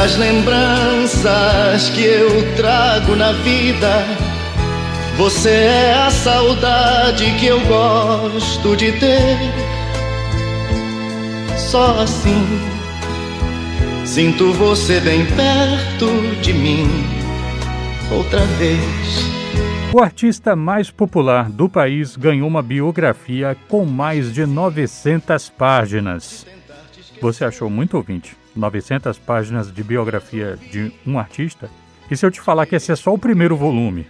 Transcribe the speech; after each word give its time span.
das 0.00 0.16
lembranças 0.16 1.90
que 1.90 2.02
eu 2.02 2.54
trago 2.56 3.14
na 3.14 3.32
vida. 3.32 4.02
Você 5.18 5.50
é 5.50 5.92
a 5.92 6.10
saudade 6.10 7.30
que 7.38 7.44
eu 7.44 7.60
gosto 7.66 8.74
de 8.76 8.92
ter. 8.92 9.36
Só 11.54 12.00
assim 12.00 12.46
sinto 14.06 14.54
você 14.54 15.00
bem 15.00 15.26
perto 15.36 16.40
de 16.40 16.54
mim 16.54 16.88
outra 18.10 18.40
vez. 18.56 18.80
O 19.92 20.00
artista 20.00 20.56
mais 20.56 20.90
popular 20.90 21.50
do 21.50 21.68
país 21.68 22.16
ganhou 22.16 22.48
uma 22.48 22.62
biografia 22.62 23.54
com 23.68 23.84
mais 23.84 24.32
de 24.32 24.46
900 24.46 25.50
páginas. 25.50 26.46
Você 27.20 27.44
achou 27.44 27.68
muito 27.68 27.98
ouvinte? 27.98 28.39
900 28.54 29.18
páginas 29.18 29.72
de 29.72 29.82
biografia 29.82 30.58
de 30.70 30.92
um 31.06 31.18
artista? 31.18 31.70
E 32.10 32.16
se 32.16 32.26
eu 32.26 32.30
te 32.30 32.40
falar 32.40 32.66
que 32.66 32.74
esse 32.74 32.90
é 32.90 32.96
só 32.96 33.14
o 33.14 33.18
primeiro 33.18 33.56
volume? 33.56 34.06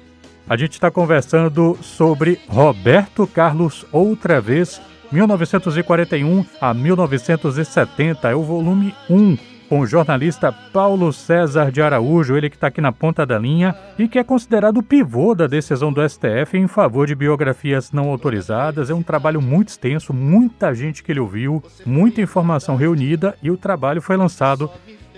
A 0.49 0.57
gente 0.57 0.73
está 0.73 0.91
conversando 0.91 1.79
sobre 1.83 2.41
Roberto 2.49 3.27
Carlos 3.27 3.87
outra 3.93 4.41
vez, 4.41 4.81
1941 5.13 6.45
a 6.61 6.75
1970, 6.75 8.29
é 8.29 8.35
o 8.35 8.43
volume 8.43 8.95
1 9.09 9.50
com 9.71 9.79
o 9.79 9.87
jornalista 9.87 10.51
Paulo 10.51 11.13
César 11.13 11.71
de 11.71 11.81
Araújo, 11.81 12.37
ele 12.37 12.51
que 12.51 12.57
está 12.57 12.67
aqui 12.67 12.81
na 12.81 12.91
ponta 12.91 13.25
da 13.25 13.39
linha 13.39 13.73
e 13.97 14.09
que 14.09 14.19
é 14.19 14.25
considerado 14.25 14.79
o 14.79 14.83
pivô 14.83 15.33
da 15.33 15.47
decisão 15.47 15.93
do 15.93 16.07
STF 16.07 16.59
em 16.59 16.67
favor 16.67 17.07
de 17.07 17.15
biografias 17.15 17.93
não 17.93 18.11
autorizadas. 18.11 18.91
É 18.91 18.95
um 18.95 19.03
trabalho 19.03 19.41
muito 19.41 19.69
extenso, 19.69 20.13
muita 20.13 20.75
gente 20.75 21.05
que 21.05 21.13
ele 21.13 21.21
ouviu, 21.21 21.63
muita 21.87 22.21
informação 22.21 22.75
reunida 22.75 23.37
e 23.41 23.49
o 23.49 23.57
trabalho 23.57 24.03
foi 24.03 24.17
lançado 24.17 24.69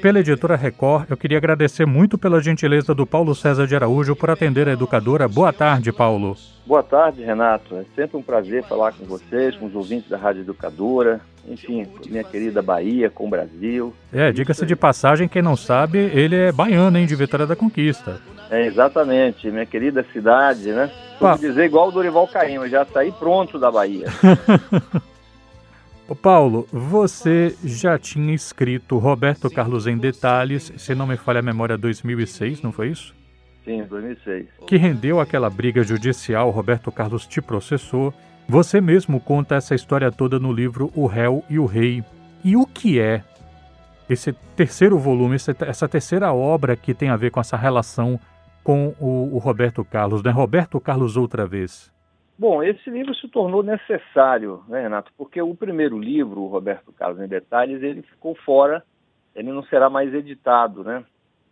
pela 0.02 0.18
editora 0.18 0.56
Record. 0.56 1.06
Eu 1.08 1.16
queria 1.16 1.38
agradecer 1.38 1.86
muito 1.86 2.18
pela 2.18 2.42
gentileza 2.42 2.92
do 2.92 3.06
Paulo 3.06 3.36
César 3.36 3.68
de 3.68 3.76
Araújo 3.76 4.16
por 4.16 4.30
atender 4.30 4.68
a 4.68 4.72
educadora. 4.72 5.28
Boa 5.28 5.52
tarde, 5.52 5.92
Paulo. 5.92 6.36
Boa 6.66 6.82
tarde, 6.82 7.22
Renato. 7.22 7.76
É 7.76 7.84
sempre 7.94 8.16
um 8.16 8.22
prazer 8.22 8.64
falar 8.64 8.92
com 8.92 9.04
vocês, 9.04 9.54
com 9.54 9.66
os 9.66 9.74
ouvintes 9.76 10.10
da 10.10 10.16
Rádio 10.16 10.42
Educadora, 10.42 11.20
enfim, 11.48 11.86
minha 12.08 12.24
querida 12.24 12.60
Bahia, 12.60 13.08
com 13.10 13.26
o 13.26 13.30
Brasil. 13.30 13.94
É, 14.12 14.32
diga-se 14.32 14.66
de 14.66 14.74
passagem, 14.74 15.28
quem 15.28 15.40
não 15.40 15.56
sabe, 15.56 15.98
ele 15.98 16.34
é 16.34 16.50
baiano, 16.50 16.98
hein, 16.98 17.06
de 17.06 17.14
Vitória 17.14 17.46
da 17.46 17.54
Conquista. 17.54 18.20
É, 18.50 18.66
exatamente, 18.66 19.48
minha 19.52 19.64
querida 19.64 20.04
cidade, 20.12 20.72
né? 20.72 20.90
Vou 21.20 21.38
dizer 21.38 21.64
igual 21.64 21.88
o 21.88 21.92
Dorival 21.92 22.26
Caymmi, 22.26 22.68
já 22.68 22.84
saí 22.84 23.12
pronto 23.12 23.56
da 23.56 23.70
Bahia. 23.70 24.06
Paulo, 26.20 26.66
você 26.72 27.56
já 27.64 27.98
tinha 27.98 28.34
escrito 28.34 28.98
Roberto 28.98 29.50
Carlos 29.50 29.86
em 29.86 29.96
Detalhes, 29.96 30.72
se 30.76 30.94
não 30.94 31.06
me 31.06 31.16
falha 31.16 31.40
a 31.40 31.42
memória, 31.42 31.78
2006, 31.78 32.60
não 32.60 32.72
foi 32.72 32.88
isso? 32.88 33.14
Sim, 33.64 33.84
2006. 33.84 34.48
Que 34.66 34.76
rendeu 34.76 35.20
aquela 35.20 35.48
briga 35.48 35.82
judicial, 35.82 36.50
Roberto 36.50 36.90
Carlos 36.90 37.26
te 37.26 37.40
processou. 37.40 38.12
Você 38.48 38.80
mesmo 38.80 39.20
conta 39.20 39.54
essa 39.54 39.74
história 39.74 40.10
toda 40.10 40.38
no 40.38 40.52
livro 40.52 40.90
O 40.94 41.06
Réu 41.06 41.44
e 41.48 41.58
o 41.58 41.64
Rei. 41.64 42.04
E 42.44 42.56
o 42.56 42.66
que 42.66 42.98
é 42.98 43.22
esse 44.10 44.32
terceiro 44.56 44.98
volume, 44.98 45.36
essa 45.36 45.88
terceira 45.88 46.32
obra 46.32 46.76
que 46.76 46.92
tem 46.92 47.08
a 47.08 47.16
ver 47.16 47.30
com 47.30 47.40
essa 47.40 47.56
relação 47.56 48.18
com 48.64 48.94
o, 48.98 49.34
o 49.34 49.38
Roberto 49.38 49.84
Carlos, 49.84 50.22
né? 50.22 50.30
Roberto 50.30 50.80
Carlos 50.80 51.16
outra 51.16 51.46
vez. 51.46 51.90
Bom, 52.38 52.62
esse 52.62 52.90
livro 52.90 53.14
se 53.14 53.28
tornou 53.28 53.62
necessário, 53.62 54.62
né, 54.66 54.82
Renato? 54.82 55.12
Porque 55.16 55.40
o 55.40 55.54
primeiro 55.54 55.98
livro, 55.98 56.40
o 56.40 56.48
Roberto 56.48 56.92
Carlos 56.92 57.20
em 57.20 57.28
Detalhes, 57.28 57.82
ele 57.82 58.02
ficou 58.02 58.34
fora, 58.34 58.82
ele 59.34 59.52
não 59.52 59.62
será 59.64 59.88
mais 59.90 60.12
editado, 60.12 60.82
né? 60.82 61.04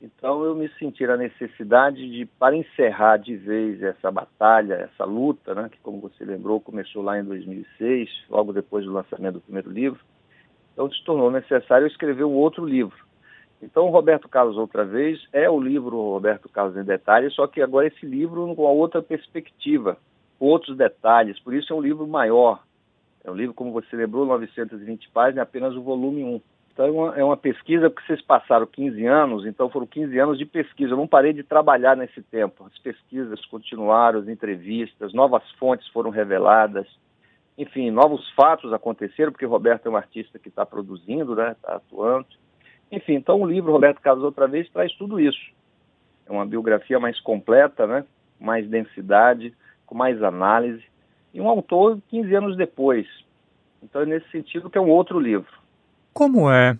Então 0.02 0.42
eu 0.42 0.54
me 0.54 0.66
senti 0.78 1.04
a 1.04 1.16
necessidade 1.16 2.10
de, 2.10 2.24
para 2.24 2.56
encerrar 2.56 3.18
de 3.18 3.36
vez 3.36 3.82
essa 3.82 4.10
batalha, 4.10 4.74
essa 4.74 5.04
luta, 5.04 5.54
né, 5.54 5.68
que 5.70 5.78
como 5.80 6.00
você 6.00 6.24
lembrou, 6.24 6.58
começou 6.58 7.02
lá 7.02 7.18
em 7.18 7.24
2006, 7.24 8.08
logo 8.30 8.50
depois 8.50 8.86
do 8.86 8.92
lançamento 8.92 9.34
do 9.34 9.40
primeiro 9.42 9.70
livro, 9.70 10.00
então 10.72 10.90
se 10.90 11.04
tornou 11.04 11.30
necessário 11.30 11.86
escrever 11.86 12.24
um 12.24 12.32
outro 12.32 12.64
livro. 12.64 12.96
Então, 13.62 13.90
Roberto 13.90 14.26
Carlos, 14.26 14.56
outra 14.56 14.86
vez, 14.86 15.20
é 15.34 15.50
o 15.50 15.60
livro 15.60 15.96
Roberto 15.96 16.48
Carlos 16.48 16.78
em 16.78 16.82
Detalhes, 16.82 17.34
só 17.34 17.46
que 17.46 17.60
agora 17.60 17.86
esse 17.86 18.06
livro 18.06 18.54
com 18.54 18.62
outra 18.62 19.02
perspectiva, 19.02 19.98
com 20.40 20.46
outros 20.46 20.74
detalhes, 20.74 21.38
por 21.38 21.52
isso 21.52 21.70
é 21.70 21.76
um 21.76 21.82
livro 21.82 22.08
maior. 22.08 22.64
É 23.22 23.30
um 23.30 23.34
livro, 23.34 23.52
como 23.52 23.72
você 23.72 23.94
lembrou, 23.94 24.24
920 24.24 25.10
páginas, 25.10 25.42
apenas 25.42 25.76
o 25.76 25.82
volume 25.82 26.24
1. 26.24 26.40
Então 26.72 26.86
é 26.86 26.90
uma, 26.90 27.18
é 27.18 27.24
uma 27.24 27.36
pesquisa 27.36 27.90
porque 27.90 28.06
vocês 28.06 28.22
passaram 28.22 28.64
15 28.64 29.04
anos, 29.04 29.44
então 29.44 29.68
foram 29.68 29.86
15 29.86 30.18
anos 30.18 30.38
de 30.38 30.46
pesquisa. 30.46 30.92
Eu 30.92 30.96
não 30.96 31.06
parei 31.06 31.34
de 31.34 31.42
trabalhar 31.42 31.94
nesse 31.94 32.22
tempo. 32.22 32.64
As 32.64 32.78
pesquisas 32.78 33.44
continuaram, 33.44 34.20
as 34.20 34.28
entrevistas, 34.28 35.12
novas 35.12 35.42
fontes 35.58 35.86
foram 35.88 36.08
reveladas. 36.08 36.86
Enfim, 37.58 37.90
novos 37.90 38.26
fatos 38.30 38.72
aconteceram, 38.72 39.32
porque 39.32 39.44
Roberto 39.44 39.86
é 39.86 39.90
um 39.90 39.96
artista 39.96 40.38
que 40.38 40.48
está 40.48 40.64
produzindo, 40.64 41.34
né, 41.34 41.52
está 41.52 41.74
atuando. 41.76 42.26
Enfim, 42.90 43.16
então 43.16 43.42
o 43.42 43.46
livro 43.46 43.70
Roberto 43.70 44.00
Carlos 44.00 44.24
outra 44.24 44.48
vez 44.48 44.70
traz 44.70 44.90
tudo 44.94 45.20
isso. 45.20 45.52
É 46.24 46.32
uma 46.32 46.46
biografia 46.46 46.98
mais 46.98 47.20
completa, 47.20 47.86
né, 47.86 48.06
mais 48.40 48.66
densidade, 48.66 49.54
com 49.90 49.96
mais 49.96 50.22
análise, 50.22 50.84
e 51.34 51.40
um 51.40 51.48
autor 51.48 51.98
15 52.08 52.34
anos 52.34 52.56
depois. 52.56 53.06
Então 53.82 54.02
é 54.02 54.06
nesse 54.06 54.30
sentido 54.30 54.70
que 54.70 54.78
é 54.78 54.80
um 54.80 54.88
outro 54.88 55.18
livro. 55.18 55.52
Como 56.14 56.48
é 56.48 56.78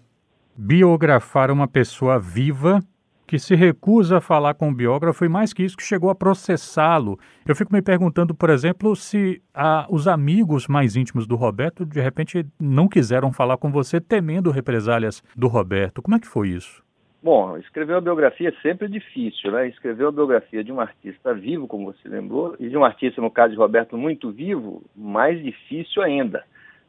biografar 0.56 1.50
uma 1.50 1.66
pessoa 1.66 2.19
viva 2.21 2.81
que 3.26 3.38
se 3.38 3.54
recusa 3.54 4.19
a 4.19 4.21
falar 4.21 4.54
com 4.54 4.69
o 4.71 4.75
biógrafo 4.75 5.25
e 5.25 5.28
mais 5.28 5.53
que 5.53 5.62
isso, 5.62 5.76
que 5.76 5.84
chegou 5.84 6.10
a 6.10 6.15
processá-lo. 6.15 7.19
Eu 7.47 7.54
fico 7.54 7.72
me 7.72 7.81
perguntando, 7.81 8.34
por 8.34 8.50
exemplo, 8.50 8.97
se 8.97 9.41
ah, 9.54 9.87
os 9.88 10.09
amigos 10.09 10.66
mais 10.66 10.97
íntimos 10.97 11.28
do 11.28 11.37
Roberto 11.37 11.87
de 11.87 12.00
repente 12.00 12.44
não 12.59 12.88
quiseram 12.88 13.32
falar 13.32 13.56
com 13.56 13.71
você 13.71 14.00
temendo 14.00 14.50
represálias 14.50 15.22
do 15.37 15.47
Roberto. 15.47 16.03
Como 16.03 16.16
é 16.16 16.21
que 16.21 16.27
foi 16.27 16.48
isso? 16.48 16.82
Bom, 17.22 17.58
escrever 17.58 17.92
uma 17.92 18.00
biografia 18.00 18.48
é 18.48 18.62
sempre 18.62 18.88
difícil, 18.88 19.53
né? 19.53 19.69
Escrever 19.69 20.04
uma 20.04 20.12
biografia 20.12 20.64
de 20.64 20.72
um 20.72 20.81
artista 20.81 21.34
vivo, 21.34 21.69
como 21.69 21.92
você 21.92 22.08
lembrou, 22.08 22.56
e 22.58 22.70
de 22.70 22.76
um 22.78 22.84
artista, 22.84 23.20
no 23.20 23.31
caso 23.31 23.53
de 23.53 23.58
Roberto, 23.58 23.97
muito 23.98 24.32
vivo, 24.32 24.82
mais 24.97 25.42
difícil 25.42 26.03
ainda. 26.03 26.42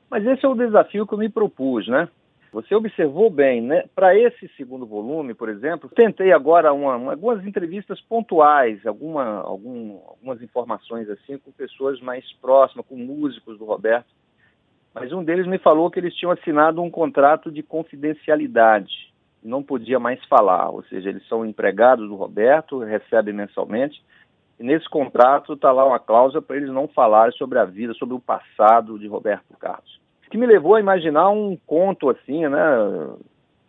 Mas 0.10 0.26
esse 0.26 0.46
é 0.46 0.48
o 0.48 0.56
desafio 0.56 1.06
que 1.06 1.14
eu 1.14 1.18
me 1.18 1.28
propus, 1.28 1.86
né? 1.90 2.08
Você 2.54 2.74
observou 2.74 3.30
bem, 3.30 3.62
né? 3.62 3.84
Para 3.94 4.18
esse 4.18 4.48
segundo 4.56 4.86
volume, 4.86 5.34
por 5.34 5.50
exemplo, 5.50 5.90
tentei 5.90 6.32
agora 6.32 6.72
uma, 6.72 6.96
uma, 6.96 7.12
algumas 7.12 7.46
entrevistas 7.46 8.00
pontuais, 8.00 8.86
alguma, 8.86 9.42
algum, 9.42 10.00
algumas 10.08 10.42
informações 10.42 11.10
assim 11.10 11.38
com 11.38 11.52
pessoas 11.52 12.00
mais 12.00 12.26
próximas, 12.42 12.86
com 12.86 12.96
músicos 12.96 13.58
do 13.58 13.66
Roberto. 13.66 14.10
Mas 14.96 15.12
um 15.12 15.24
deles 15.24 15.48
me 15.48 15.58
falou 15.58 15.92
que 15.92 16.00
eles 16.00 16.16
tinham 16.16 16.32
assinado 16.32 16.82
um 16.82 16.90
contrato 16.90 17.52
de 17.52 17.62
confidencialidade 17.62 19.11
não 19.44 19.64
podia 19.64 20.00
mais 20.00 20.24
falar, 20.26 20.70
ou 20.70 20.84
seja, 20.84 21.10
eles 21.10 21.28
são 21.28 21.46
empregados 21.46 22.08
do 22.08 22.16
Roberto, 22.16 22.80
recebem 22.80 23.34
mensalmente, 23.34 24.04
e 24.60 24.64
nesse 24.64 24.88
contrato 24.90 25.54
está 25.54 25.72
lá 25.72 25.86
uma 25.86 26.00
cláusula 26.00 26.42
para 26.42 26.56
eles 26.56 26.70
não 26.70 26.88
falarem 26.88 27.36
sobre 27.38 27.58
a 27.58 27.66
vida, 27.66 27.94
sobre 27.96 28.14
o 28.14 28.20
passado 28.20 29.00
de 29.00 29.08
Roberto 29.08 29.58
Carlos. 29.60 30.00
Que 30.30 30.38
me 30.38 30.46
levou 30.46 30.76
a 30.76 30.80
imaginar 30.80 31.30
um 31.30 31.58
conto 31.66 32.10
assim, 32.10 32.48
né, 32.48 32.60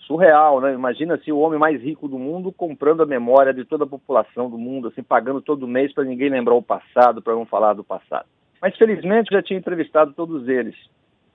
surreal, 0.01 0.61
né? 0.61 0.75
Imagina 0.75 1.15
assim, 1.15 1.33
o 1.33 1.39
homem 1.39 1.59
mais 1.59 1.81
rico 1.81 2.07
do 2.07 2.19
mundo 2.19 2.53
comprando 2.53 3.03
a 3.03 3.07
memória 3.07 3.53
de 3.53 3.65
toda 3.65 3.85
a 3.85 3.87
população 3.87 4.51
do 4.51 4.59
mundo, 4.59 4.89
assim, 4.89 5.03
pagando 5.03 5.41
todo 5.41 5.67
mês 5.67 5.93
para 5.93 6.05
ninguém 6.05 6.29
lembrar 6.29 6.55
o 6.55 6.63
passado, 6.63 7.23
para 7.23 7.35
não 7.35 7.47
falar 7.47 7.73
do 7.73 7.83
passado. 7.83 8.27
Mas 8.61 8.77
felizmente 8.77 9.33
já 9.33 9.43
tinha 9.43 9.59
entrevistado 9.59 10.13
todos 10.13 10.47
eles. 10.47 10.77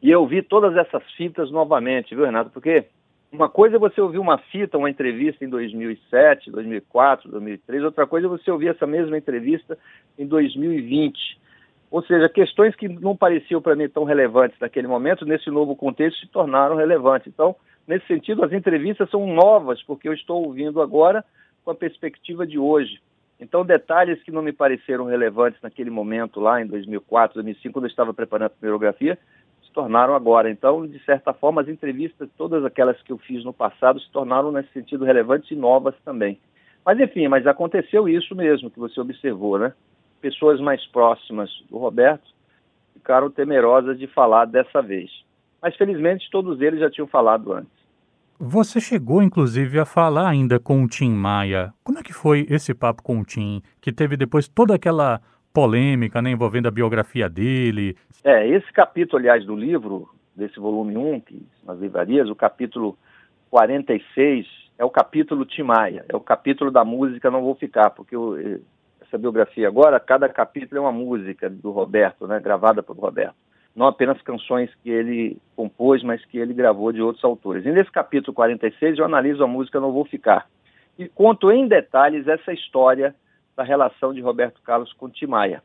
E 0.02 0.12
eu 0.12 0.26
vi 0.28 0.42
todas 0.42 0.76
essas 0.78 1.04
fitas 1.14 1.52
novamente, 1.52 2.16
viu, 2.16 2.26
Renato? 2.26 2.52
Porque 2.52 2.86
uma 3.32 3.50
coisa 3.50 3.76
é 3.76 3.80
você 3.80 4.00
ouvir 4.00 4.20
uma 4.20 4.38
fita, 4.38 4.78
uma 4.78 4.90
entrevista 4.90 5.44
em 5.44 5.50
2007, 5.50 6.50
2004, 6.52 7.30
2003, 7.30 7.84
outra 7.84 8.08
coisa 8.08 8.28
é 8.28 8.30
você 8.30 8.50
ouvir 8.50 8.70
essa 8.70 8.88
mesma 8.88 9.18
entrevista 9.18 9.78
em 10.18 10.26
2020. 10.26 11.38
Ou 11.90 12.02
seja, 12.04 12.30
questões 12.30 12.76
que 12.76 12.88
não 12.88 13.16
pareciam 13.16 13.62
para 13.62 13.76
mim 13.76 13.88
tão 13.88 14.04
relevantes 14.04 14.60
naquele 14.60 14.88
momento, 14.88 15.26
nesse 15.26 15.50
novo 15.50 15.76
contexto, 15.76 16.20
se 16.20 16.28
tornaram 16.28 16.76
relevantes. 16.76 17.28
Então, 17.28 17.56
nesse 17.86 18.06
sentido, 18.08 18.44
as 18.44 18.52
entrevistas 18.52 19.10
são 19.10 19.26
novas, 19.28 19.82
porque 19.84 20.08
eu 20.08 20.14
estou 20.14 20.46
ouvindo 20.46 20.82
agora 20.82 21.24
com 21.64 21.72
a 21.72 21.76
perspectiva 21.76 22.46
de 22.46 22.60
hoje. 22.60 23.02
Então, 23.40 23.66
detalhes 23.66 24.22
que 24.24 24.32
não 24.32 24.42
me 24.42 24.52
pareceram 24.52 25.06
relevantes 25.06 25.62
naquele 25.62 25.90
momento, 25.90 26.40
lá 26.40 26.62
em 26.62 26.66
2004, 26.66 27.36
2005, 27.36 27.74
quando 27.74 27.86
eu 27.86 27.90
estava 27.90 28.14
preparando 28.14 28.48
a 28.48 28.50
primeira 28.50 28.78
biografia, 28.78 29.18
tornaram 29.78 30.16
agora. 30.16 30.50
Então, 30.50 30.88
de 30.88 30.98
certa 31.06 31.32
forma, 31.32 31.62
as 31.62 31.68
entrevistas, 31.68 32.28
todas 32.36 32.66
aquelas 32.66 33.00
que 33.04 33.12
eu 33.12 33.18
fiz 33.20 33.46
no 33.46 33.54
passado, 33.54 34.00
se 34.00 34.12
tornaram 34.12 34.52
nesse 34.52 34.74
sentido 34.74 35.06
relevantes 35.06 35.52
e 35.52 35.56
novas 35.56 35.94
também. 36.04 36.40
Mas 36.84 37.00
enfim, 37.00 37.28
mas 37.28 37.46
aconteceu 37.46 38.10
isso 38.10 38.34
mesmo 38.34 38.72
que 38.72 38.80
você 38.80 39.00
observou, 39.00 39.60
né? 39.60 39.72
Pessoas 40.20 40.60
mais 40.60 40.84
próximas 40.88 41.52
do 41.70 41.78
Roberto 41.78 42.28
ficaram 42.92 43.30
temerosas 43.30 44.00
de 44.00 44.08
falar 44.08 44.46
dessa 44.46 44.82
vez. 44.82 45.12
Mas 45.62 45.76
felizmente 45.76 46.28
todos 46.32 46.60
eles 46.60 46.80
já 46.80 46.90
tinham 46.90 47.08
falado 47.08 47.54
antes. 47.54 47.78
Você 48.40 48.82
chegou, 48.82 49.22
inclusive, 49.22 49.80
a 49.80 49.86
falar 49.86 50.28
ainda 50.28 50.60
com 50.60 50.84
o 50.84 50.88
Tim 50.88 51.12
Maia. 51.12 51.72
Como 51.84 52.00
é 52.00 52.04
que 52.04 52.14
foi 52.14 52.48
esse 52.50 52.74
papo 52.74 53.04
com 53.04 53.20
o 53.20 53.26
Tim, 53.26 53.62
que 53.80 53.92
teve 53.92 54.18
depois 54.18 54.48
toda 54.48 54.74
aquela 54.74 55.22
polêmica 55.58 56.22
né, 56.22 56.30
envolvendo 56.30 56.68
a 56.68 56.72
biografia 56.72 57.28
dele? 57.28 57.98
É, 58.24 58.48
esse 58.48 58.72
capítulo, 58.72 59.18
aliás, 59.18 59.44
do 59.44 59.56
livro, 59.56 60.08
desse 60.36 60.60
volume 60.60 60.96
1, 60.96 61.20
que, 61.22 61.48
nas 61.66 61.80
livrarias, 61.80 62.30
o 62.30 62.36
capítulo 62.36 62.96
46, 63.50 64.46
é 64.78 64.86
o 64.86 64.90
capítulo 64.92 65.48
Tim 65.48 65.64
Maia, 65.64 66.06
é 66.08 66.16
o 66.16 66.20
capítulo 66.20 66.70
da 66.70 66.86
música 66.86 67.32
Não 67.32 67.42
Vou 67.42 67.56
Ficar, 67.56 67.90
porque 67.90 68.16
eu, 68.16 68.38
eh, 68.38 68.60
essa 69.02 69.18
biografia 69.18 69.68
agora, 69.68 70.00
cada 70.00 70.30
capítulo 70.30 70.78
é 70.78 70.82
uma 70.82 70.92
música 70.92 71.50
do 71.50 71.72
Roberto, 71.72 72.28
né, 72.28 72.40
gravada 72.40 72.84
por 72.84 72.96
Roberto 72.96 73.36
não 73.76 73.86
apenas 73.86 74.20
canções 74.24 74.72
que 74.82 74.90
ele 74.90 75.38
compôs, 75.56 76.02
mas 76.02 76.26
que 76.26 76.40
ele 76.40 76.52
gravou 76.52 76.92
de 76.92 77.00
outros 77.00 77.24
autores. 77.24 77.64
E 77.64 77.72
nesse 77.72 77.92
capítulo 77.92 78.34
46 78.34 78.98
eu 78.98 79.06
analiso 79.06 79.44
a 79.44 79.48
música 79.48 79.80
Não 79.80 79.92
Vou 79.92 80.04
Ficar 80.04 80.48
e 80.98 81.08
conto 81.08 81.52
em 81.52 81.68
detalhes 81.68 82.28
essa 82.28 82.52
história 82.52 83.14
da 83.58 83.64
relação 83.64 84.14
de 84.14 84.22
Roberto 84.22 84.62
Carlos 84.62 84.94
com 84.94 85.10
Timaya. 85.10 85.64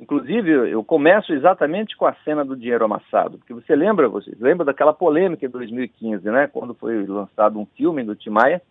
Inclusive, 0.00 0.70
eu 0.70 0.82
começo 0.82 1.32
exatamente 1.32 1.96
com 1.96 2.06
a 2.06 2.14
cena 2.24 2.44
do 2.44 2.56
dinheiro 2.56 2.84
amassado, 2.84 3.38
porque 3.38 3.52
você 3.52 3.74
lembra, 3.74 4.08
você 4.08 4.32
lembra 4.40 4.64
daquela 4.64 4.92
polêmica 4.92 5.44
em 5.44 5.50
2015, 5.50 6.24
né, 6.30 6.46
quando 6.46 6.72
foi 6.72 7.04
lançado 7.04 7.58
um 7.58 7.66
filme 7.66 8.04
do 8.04 8.14
Timaya, 8.14 8.62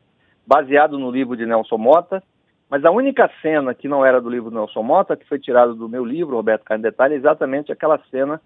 baseado 0.47 0.97
no 0.97 1.11
livro 1.11 1.35
de 1.35 1.45
Nelson 1.45 1.77
Mota, 1.77 2.23
mas 2.69 2.83
a 2.85 2.91
única 2.91 3.29
cena 3.41 3.73
que 3.73 3.87
não 3.87 4.05
era 4.05 4.21
do 4.21 4.29
livro 4.29 4.49
do 4.49 4.55
Nelson 4.55 4.83
Mota, 4.83 5.17
que 5.17 5.27
foi 5.27 5.37
tirada 5.37 5.73
do 5.73 5.89
meu 5.89 6.05
livro, 6.05 6.37
Roberto 6.37 6.63
Carlos 6.63 6.83
Detalhe, 6.83 7.15
é 7.15 7.17
exatamente 7.17 7.71
aquela 7.71 7.99
cena 8.09 8.41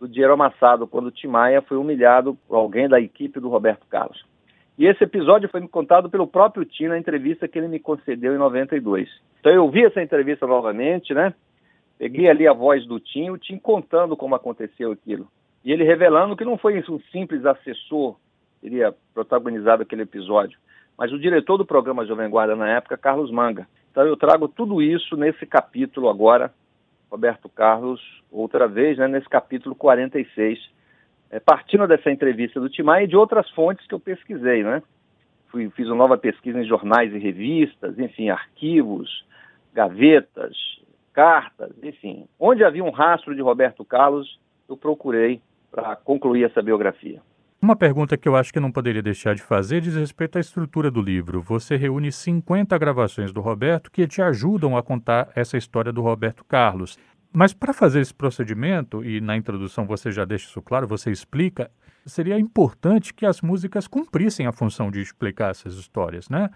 do 0.00 0.08
dinheiro 0.08 0.34
amassado, 0.34 0.86
quando 0.86 1.06
o 1.06 1.10
Tim 1.10 1.28
Maia 1.28 1.60
foi 1.62 1.76
humilhado 1.76 2.36
por 2.46 2.56
alguém 2.56 2.88
da 2.88 3.00
equipe 3.00 3.40
do 3.40 3.48
Roberto 3.48 3.86
Carlos. 3.88 4.24
E 4.78 4.86
esse 4.86 5.02
episódio 5.02 5.48
foi 5.48 5.60
me 5.60 5.68
contado 5.68 6.10
pelo 6.10 6.26
próprio 6.26 6.64
Tim 6.64 6.88
na 6.88 6.98
entrevista 6.98 7.48
que 7.48 7.58
ele 7.58 7.68
me 7.68 7.80
concedeu 7.80 8.34
em 8.34 8.38
92. 8.38 9.08
Então 9.40 9.52
eu 9.52 9.68
vi 9.70 9.84
essa 9.84 10.02
entrevista 10.02 10.46
novamente, 10.46 11.14
né? 11.14 11.32
Peguei 11.98 12.28
ali 12.28 12.46
a 12.46 12.52
voz 12.52 12.86
do 12.86 13.00
Tim, 13.00 13.30
o 13.30 13.38
Tim 13.38 13.58
contando 13.58 14.16
como 14.16 14.34
aconteceu 14.34 14.92
aquilo. 14.92 15.26
E 15.64 15.72
ele 15.72 15.82
revelando 15.82 16.36
que 16.36 16.44
não 16.44 16.58
foi 16.58 16.78
um 16.88 17.00
simples 17.10 17.44
assessor 17.46 18.14
que 18.60 18.68
teria 18.68 18.94
protagonizado 19.14 19.82
aquele 19.82 20.02
episódio, 20.02 20.58
mas 20.96 21.10
o 21.12 21.18
diretor 21.18 21.56
do 21.56 21.64
programa 21.64 22.06
Jovem 22.06 22.28
Guarda 22.28 22.54
na 22.54 22.68
época, 22.68 22.98
Carlos 22.98 23.30
Manga. 23.30 23.66
Então 23.90 24.04
eu 24.04 24.16
trago 24.16 24.46
tudo 24.46 24.82
isso 24.82 25.16
nesse 25.16 25.46
capítulo 25.46 26.08
agora 26.10 26.52
Roberto 27.10 27.48
Carlos 27.48 28.00
outra 28.30 28.68
vez, 28.68 28.98
né, 28.98 29.08
nesse 29.08 29.28
capítulo 29.28 29.74
46, 29.74 30.58
é, 31.30 31.40
partindo 31.40 31.86
dessa 31.86 32.10
entrevista 32.10 32.60
do 32.60 32.68
Timai 32.68 33.04
e 33.04 33.08
de 33.08 33.16
outras 33.16 33.48
fontes 33.50 33.86
que 33.86 33.94
eu 33.94 34.00
pesquisei, 34.00 34.62
né? 34.62 34.82
Fui, 35.48 35.70
fiz 35.70 35.86
uma 35.86 35.96
nova 35.96 36.18
pesquisa 36.18 36.60
em 36.60 36.66
jornais 36.66 37.12
e 37.12 37.18
revistas, 37.18 37.98
enfim, 37.98 38.28
arquivos, 38.28 39.24
gavetas, 39.72 40.56
cartas, 41.12 41.72
enfim. 41.82 42.26
Onde 42.38 42.64
havia 42.64 42.84
um 42.84 42.90
rastro 42.90 43.34
de 43.34 43.40
Roberto 43.40 43.84
Carlos, 43.84 44.38
eu 44.68 44.76
procurei 44.76 45.40
para 45.70 45.96
concluir 45.96 46.44
essa 46.44 46.62
biografia. 46.62 47.20
Uma 47.60 47.74
pergunta 47.74 48.16
que 48.16 48.28
eu 48.28 48.36
acho 48.36 48.52
que 48.52 48.60
não 48.60 48.70
poderia 48.70 49.02
deixar 49.02 49.34
de 49.34 49.42
fazer 49.42 49.80
diz 49.80 49.96
respeito 49.96 50.36
à 50.36 50.40
estrutura 50.40 50.90
do 50.90 51.00
livro. 51.00 51.40
Você 51.40 51.74
reúne 51.76 52.12
50 52.12 52.76
gravações 52.76 53.32
do 53.32 53.40
Roberto 53.40 53.90
que 53.90 54.06
te 54.06 54.20
ajudam 54.20 54.76
a 54.76 54.82
contar 54.82 55.30
essa 55.34 55.56
história 55.56 55.92
do 55.92 56.02
Roberto 56.02 56.44
Carlos. 56.44 56.98
Mas 57.38 57.52
para 57.52 57.74
fazer 57.74 58.00
esse 58.00 58.14
procedimento, 58.14 59.04
e 59.04 59.20
na 59.20 59.36
introdução 59.36 59.84
você 59.84 60.10
já 60.10 60.24
deixa 60.24 60.46
isso 60.46 60.62
claro, 60.62 60.88
você 60.88 61.10
explica, 61.10 61.70
seria 62.06 62.38
importante 62.38 63.12
que 63.12 63.26
as 63.26 63.42
músicas 63.42 63.86
cumprissem 63.86 64.46
a 64.46 64.52
função 64.52 64.90
de 64.90 65.02
explicar 65.02 65.50
essas 65.50 65.74
histórias, 65.74 66.30
né? 66.30 66.48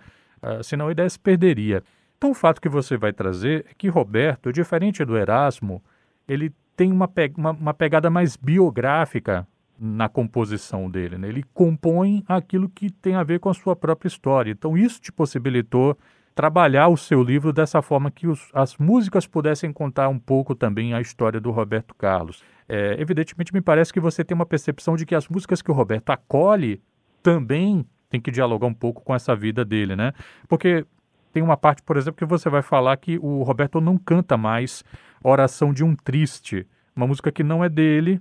Uh, 0.43 0.65
senão 0.65 0.89
a 0.89 0.93
ideia 0.93 1.11
se 1.11 1.19
perderia. 1.19 1.83
Então 2.17 2.31
o 2.31 2.35
fato 2.35 2.63
que 2.63 2.69
você 2.71 2.97
vai 2.97 3.13
trazer 3.13 3.67
é 3.69 3.75
que 3.77 3.89
Roberto, 3.89 4.51
diferente 4.51 5.05
do 5.05 5.19
Erasmo, 5.19 5.85
ele 6.27 6.51
tem 6.75 6.91
uma, 6.91 7.07
pe 7.07 7.31
uma, 7.37 7.51
uma 7.51 7.75
pegada 7.75 8.09
mais 8.09 8.35
biográfica 8.35 9.47
na 9.79 10.09
composição 10.09 10.91
dele. 10.91 11.19
Né? 11.19 11.29
Ele 11.29 11.45
compõe 11.53 12.25
aquilo 12.27 12.71
que 12.71 12.91
tem 12.91 13.17
a 13.17 13.23
ver 13.23 13.39
com 13.39 13.51
a 13.51 13.55
sua 13.55 13.77
própria 13.77 14.09
história. 14.09 14.51
Então, 14.51 14.79
isso 14.79 14.99
te 14.99 15.13
possibilitou 15.13 15.95
trabalhar 16.35 16.89
o 16.89 16.97
seu 16.97 17.23
livro 17.23 17.53
dessa 17.53 17.83
forma 17.83 18.11
que 18.11 18.27
os, 18.27 18.49
as 18.55 18.77
músicas 18.77 19.27
pudessem 19.27 19.73
contar 19.73 20.09
um 20.09 20.19
pouco 20.19 20.55
também 20.55 20.95
a 20.95 21.01
história 21.01 21.41
do 21.41 21.51
Roberto 21.51 21.95
Carlos. 21.95 22.43
É, 22.69 22.97
evidentemente, 23.01 23.53
me 23.53 23.61
parece 23.61 23.93
que 23.93 24.01
você 24.01 24.25
tem 24.25 24.35
uma 24.35 24.47
percepção 24.47 24.97
de 24.97 25.05
que 25.05 25.15
as 25.15 25.29
músicas 25.29 25.61
que 25.61 25.71
o 25.71 25.75
Roberto 25.75 26.11
acolhe 26.11 26.81
também 27.23 27.85
tem 28.09 28.21
que 28.21 28.31
dialogar 28.31 28.67
um 28.67 28.75
pouco 28.75 29.03
com 29.03 29.15
essa 29.15 29.35
vida 29.35 29.65
dele, 29.65 29.95
né? 29.95 30.13
Porque 30.49 30.85
tem 31.33 31.43
uma 31.43 31.57
parte, 31.57 31.83
por 31.83 31.97
exemplo, 31.97 32.19
que 32.19 32.25
você 32.25 32.49
vai 32.49 32.63
falar 32.63 32.97
que 32.97 33.19
o 33.19 33.43
Roberto 33.43 33.81
não 33.81 33.97
canta 33.97 34.37
mais 34.37 34.85
Oração 35.23 35.73
de 35.73 35.85
um 35.85 35.95
Triste, 35.95 36.67
uma 36.95 37.07
música 37.07 37.31
que 37.31 37.45
não 37.45 37.63
é 37.63 37.69
dele, 37.69 38.21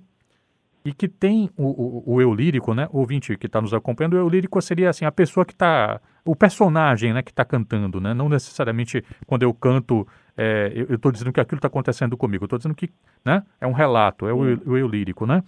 e 0.85 0.94
que 0.94 1.07
tem 1.07 1.50
o, 1.57 1.65
o, 1.65 2.15
o 2.15 2.21
eu 2.21 2.33
lírico, 2.33 2.73
né? 2.73 2.88
O 2.91 3.00
ouvinte 3.00 3.35
que 3.38 3.47
está 3.47 3.61
nos 3.61 3.73
acompanhando, 3.73 4.13
o 4.13 4.17
eu 4.17 4.29
lírico 4.29 4.61
seria 4.61 4.89
assim, 4.89 5.06
a 5.06 5.11
pessoa 5.11 5.45
que 5.45 5.53
está. 5.53 6.00
O 6.25 6.36
personagem 6.36 7.13
né, 7.13 7.21
que 7.21 7.31
está 7.31 7.45
cantando, 7.45 8.00
né? 8.00 8.13
Não 8.13 8.30
necessariamente 8.30 9.04
quando 9.25 9.44
eu 9.44 9.54
canto, 9.54 10.07
é, 10.38 10.71
eu 10.75 10.95
estou 10.95 11.12
dizendo 11.12 11.31
que 11.31 11.39
aquilo 11.39 11.57
está 11.57 11.68
acontecendo 11.68 12.16
comigo, 12.18 12.44
eu 12.44 12.48
estou 12.48 12.60
dizendo 12.60 12.75
que 12.75 12.89
né, 13.24 13.44
é 13.60 13.68
um 13.68 13.74
relato, 13.74 14.27
é 14.27 14.33
o, 14.33 14.39
o 14.66 14.77
eu 14.77 14.88
lírico, 14.88 15.25
né? 15.25 15.44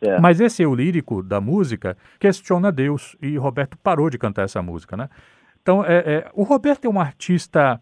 É. 0.00 0.18
Mas 0.18 0.40
esse 0.40 0.62
eu 0.62 0.74
lírico 0.74 1.22
da 1.22 1.40
música 1.40 1.96
questiona 2.18 2.72
Deus 2.72 3.16
e 3.22 3.36
Roberto 3.36 3.78
parou 3.78 4.10
de 4.10 4.18
cantar 4.18 4.42
essa 4.42 4.60
música, 4.60 4.96
né? 4.96 5.08
Então, 5.62 5.84
é, 5.84 5.98
é 5.98 6.30
o 6.34 6.42
Roberto 6.42 6.86
é 6.86 6.88
um 6.88 7.00
artista 7.00 7.80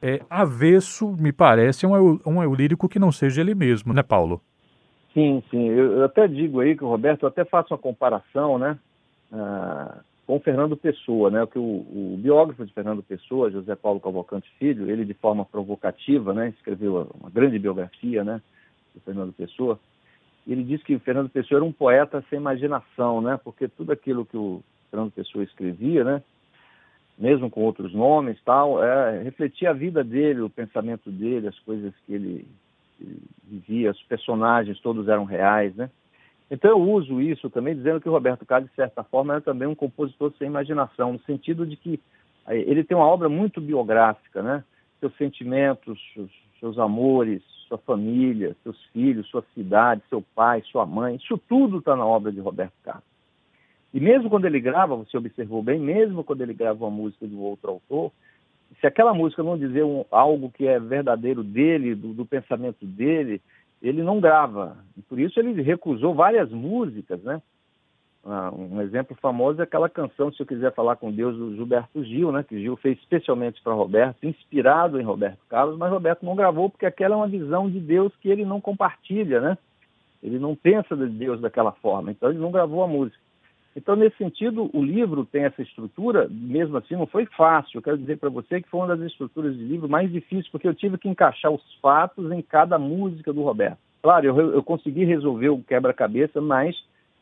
é, 0.00 0.20
avesso, 0.30 1.16
me 1.18 1.32
parece, 1.32 1.86
um 1.86 1.96
eu, 1.96 2.20
um 2.24 2.42
eu 2.42 2.54
lírico 2.54 2.88
que 2.88 2.98
não 2.98 3.10
seja 3.10 3.40
ele 3.40 3.54
mesmo, 3.54 3.92
né, 3.92 4.02
Paulo? 4.02 4.40
Sim, 5.12 5.42
sim. 5.50 5.68
Eu, 5.68 5.92
eu, 5.92 6.04
até 6.04 6.28
digo 6.28 6.60
aí 6.60 6.76
que 6.76 6.84
o 6.84 6.88
Roberto, 6.88 7.24
eu 7.24 7.28
até 7.28 7.44
faço 7.44 7.72
uma 7.72 7.78
comparação, 7.78 8.58
né, 8.58 8.78
uh, 9.32 10.00
com 10.26 10.40
Fernando 10.40 10.76
Pessoa, 10.76 11.30
né, 11.30 11.46
que 11.46 11.58
o, 11.58 11.62
o, 11.62 12.18
biógrafo 12.20 12.66
de 12.66 12.72
Fernando 12.72 13.02
Pessoa, 13.02 13.50
José 13.50 13.76
Paulo 13.76 14.00
Cavalcante 14.00 14.50
Filho, 14.58 14.90
ele 14.90 15.04
de 15.04 15.14
forma 15.14 15.44
provocativa, 15.44 16.34
né, 16.34 16.48
escreveu 16.48 17.08
uma 17.20 17.30
grande 17.30 17.58
biografia, 17.58 18.24
né, 18.24 18.42
do 18.92 19.00
Fernando 19.00 19.32
Pessoa. 19.32 19.78
Ele 20.46 20.64
diz 20.64 20.82
que 20.82 20.98
Fernando 20.98 21.28
Pessoa 21.28 21.58
era 21.58 21.64
um 21.64 21.72
poeta 21.72 22.24
sem 22.28 22.40
imaginação, 22.40 23.20
né, 23.20 23.38
porque 23.42 23.68
tudo 23.68 23.92
aquilo 23.92 24.26
que 24.26 24.36
o 24.36 24.62
Fernando 24.90 25.12
Pessoa 25.12 25.44
escrevia, 25.44 26.02
né, 26.02 26.22
mesmo 27.16 27.48
com 27.48 27.62
outros 27.62 27.94
nomes, 27.94 28.36
tal, 28.44 28.82
é, 28.82 29.22
refletia 29.22 29.70
a 29.70 29.74
vida 29.74 30.02
dele, 30.02 30.40
o 30.40 30.50
pensamento 30.50 31.08
dele, 31.08 31.46
as 31.46 31.58
coisas 31.60 31.94
que 32.04 32.12
ele 32.12 32.46
vivia, 33.44 33.92
os 33.92 34.02
personagens 34.02 34.80
todos 34.80 35.08
eram 35.08 35.24
reais, 35.24 35.74
né? 35.76 35.90
Então 36.50 36.70
eu 36.70 36.80
uso 36.80 37.20
isso 37.20 37.50
também 37.50 37.74
dizendo 37.74 38.00
que 38.00 38.08
o 38.08 38.12
Roberto 38.12 38.46
Carlos, 38.46 38.70
de 38.70 38.76
certa 38.76 39.02
forma, 39.02 39.36
é 39.36 39.40
também 39.40 39.66
um 39.66 39.74
compositor 39.74 40.32
sem 40.38 40.46
imaginação, 40.46 41.12
no 41.12 41.20
sentido 41.20 41.66
de 41.66 41.76
que 41.76 42.00
eh, 42.46 42.58
ele 42.60 42.84
tem 42.84 42.96
uma 42.96 43.06
obra 43.06 43.28
muito 43.28 43.60
biográfica, 43.60 44.42
né? 44.42 44.64
Seus 45.00 45.14
sentimentos, 45.16 45.98
seus, 46.60 46.78
amores, 46.78 47.42
sua 47.68 47.78
família, 47.78 48.56
seus 48.62 48.80
filhos, 48.92 49.28
sua 49.28 49.44
cidade, 49.54 50.02
seu 50.08 50.22
pai, 50.34 50.62
sua 50.70 50.86
mãe, 50.86 51.16
isso 51.16 51.36
tudo 51.48 51.78
está 51.78 51.94
na 51.96 52.06
obra 52.06 52.32
de 52.32 52.40
Roberto 52.40 52.74
Carlos. 52.82 53.04
E 53.92 54.00
mesmo 54.00 54.30
quando 54.30 54.46
ele 54.46 54.60
grava, 54.60 54.96
você 54.96 55.16
observou 55.16 55.62
bem, 55.62 55.78
mesmo 55.78 56.24
quando 56.24 56.42
ele 56.42 56.54
grava 56.54 56.84
uma 56.84 56.90
música 56.90 57.26
de 57.26 57.34
outro 57.34 57.70
autor, 57.70 58.12
se 58.80 58.86
aquela 58.86 59.14
música 59.14 59.42
não 59.42 59.56
dizer 59.56 59.84
um, 59.84 60.04
algo 60.10 60.50
que 60.50 60.66
é 60.66 60.78
verdadeiro 60.78 61.42
dele, 61.42 61.94
do, 61.94 62.12
do, 62.12 62.26
pensamento 62.26 62.84
dele, 62.84 63.40
ele 63.88 64.02
não 64.02 64.20
grava. 64.20 64.76
E 64.96 65.02
por 65.02 65.18
isso 65.18 65.38
ele 65.38 65.60
recusou 65.62 66.14
várias 66.14 66.50
músicas, 66.50 67.22
né? 67.22 67.40
Ah, 68.28 68.50
um 68.52 68.82
exemplo 68.82 69.16
famoso 69.20 69.60
é 69.60 69.64
aquela 69.64 69.88
canção 69.88 70.32
Se 70.32 70.40
Eu 70.40 70.46
Quiser 70.46 70.74
Falar 70.74 70.96
com 70.96 71.12
Deus, 71.12 71.36
do 71.36 71.54
Gilberto 71.54 72.02
Gil, 72.02 72.32
né? 72.32 72.42
Que 72.42 72.60
Gil 72.60 72.76
fez 72.76 72.98
especialmente 72.98 73.62
para 73.62 73.72
Roberto, 73.72 74.26
inspirado 74.26 75.00
em 75.00 75.04
Roberto 75.04 75.38
Carlos, 75.48 75.78
mas 75.78 75.92
Roberto 75.92 76.24
não 76.24 76.34
gravou 76.34 76.68
porque 76.68 76.86
aquela 76.86 77.14
é 77.14 77.18
uma 77.18 77.28
visão 77.28 77.70
de 77.70 77.78
Deus 77.78 78.12
que 78.16 78.28
ele 78.28 78.44
não 78.44 78.60
compartilha, 78.60 79.40
né? 79.40 79.56
Ele 80.20 80.40
não 80.40 80.56
pensa 80.56 80.96
de 80.96 81.06
Deus 81.06 81.40
daquela 81.40 81.70
forma, 81.70 82.10
então 82.10 82.28
ele 82.28 82.40
não 82.40 82.50
gravou 82.50 82.82
a 82.82 82.88
música. 82.88 83.25
Então, 83.76 83.94
nesse 83.94 84.16
sentido, 84.16 84.70
o 84.72 84.82
livro 84.82 85.26
tem 85.26 85.44
essa 85.44 85.60
estrutura, 85.60 86.26
mesmo 86.30 86.78
assim, 86.78 86.96
não 86.96 87.06
foi 87.06 87.26
fácil. 87.26 87.76
Eu 87.76 87.82
quero 87.82 87.98
dizer 87.98 88.16
para 88.16 88.30
você 88.30 88.62
que 88.62 88.70
foi 88.70 88.80
uma 88.80 88.96
das 88.96 89.00
estruturas 89.10 89.54
de 89.54 89.62
livro 89.62 89.86
mais 89.86 90.10
difíceis, 90.10 90.48
porque 90.48 90.66
eu 90.66 90.74
tive 90.74 90.96
que 90.96 91.08
encaixar 91.08 91.52
os 91.52 91.62
fatos 91.82 92.32
em 92.32 92.40
cada 92.40 92.78
música 92.78 93.34
do 93.34 93.42
Roberto. 93.42 93.76
Claro, 94.02 94.24
eu, 94.24 94.54
eu 94.54 94.62
consegui 94.62 95.04
resolver 95.04 95.50
o 95.50 95.62
quebra-cabeça, 95.62 96.40
mas 96.40 96.74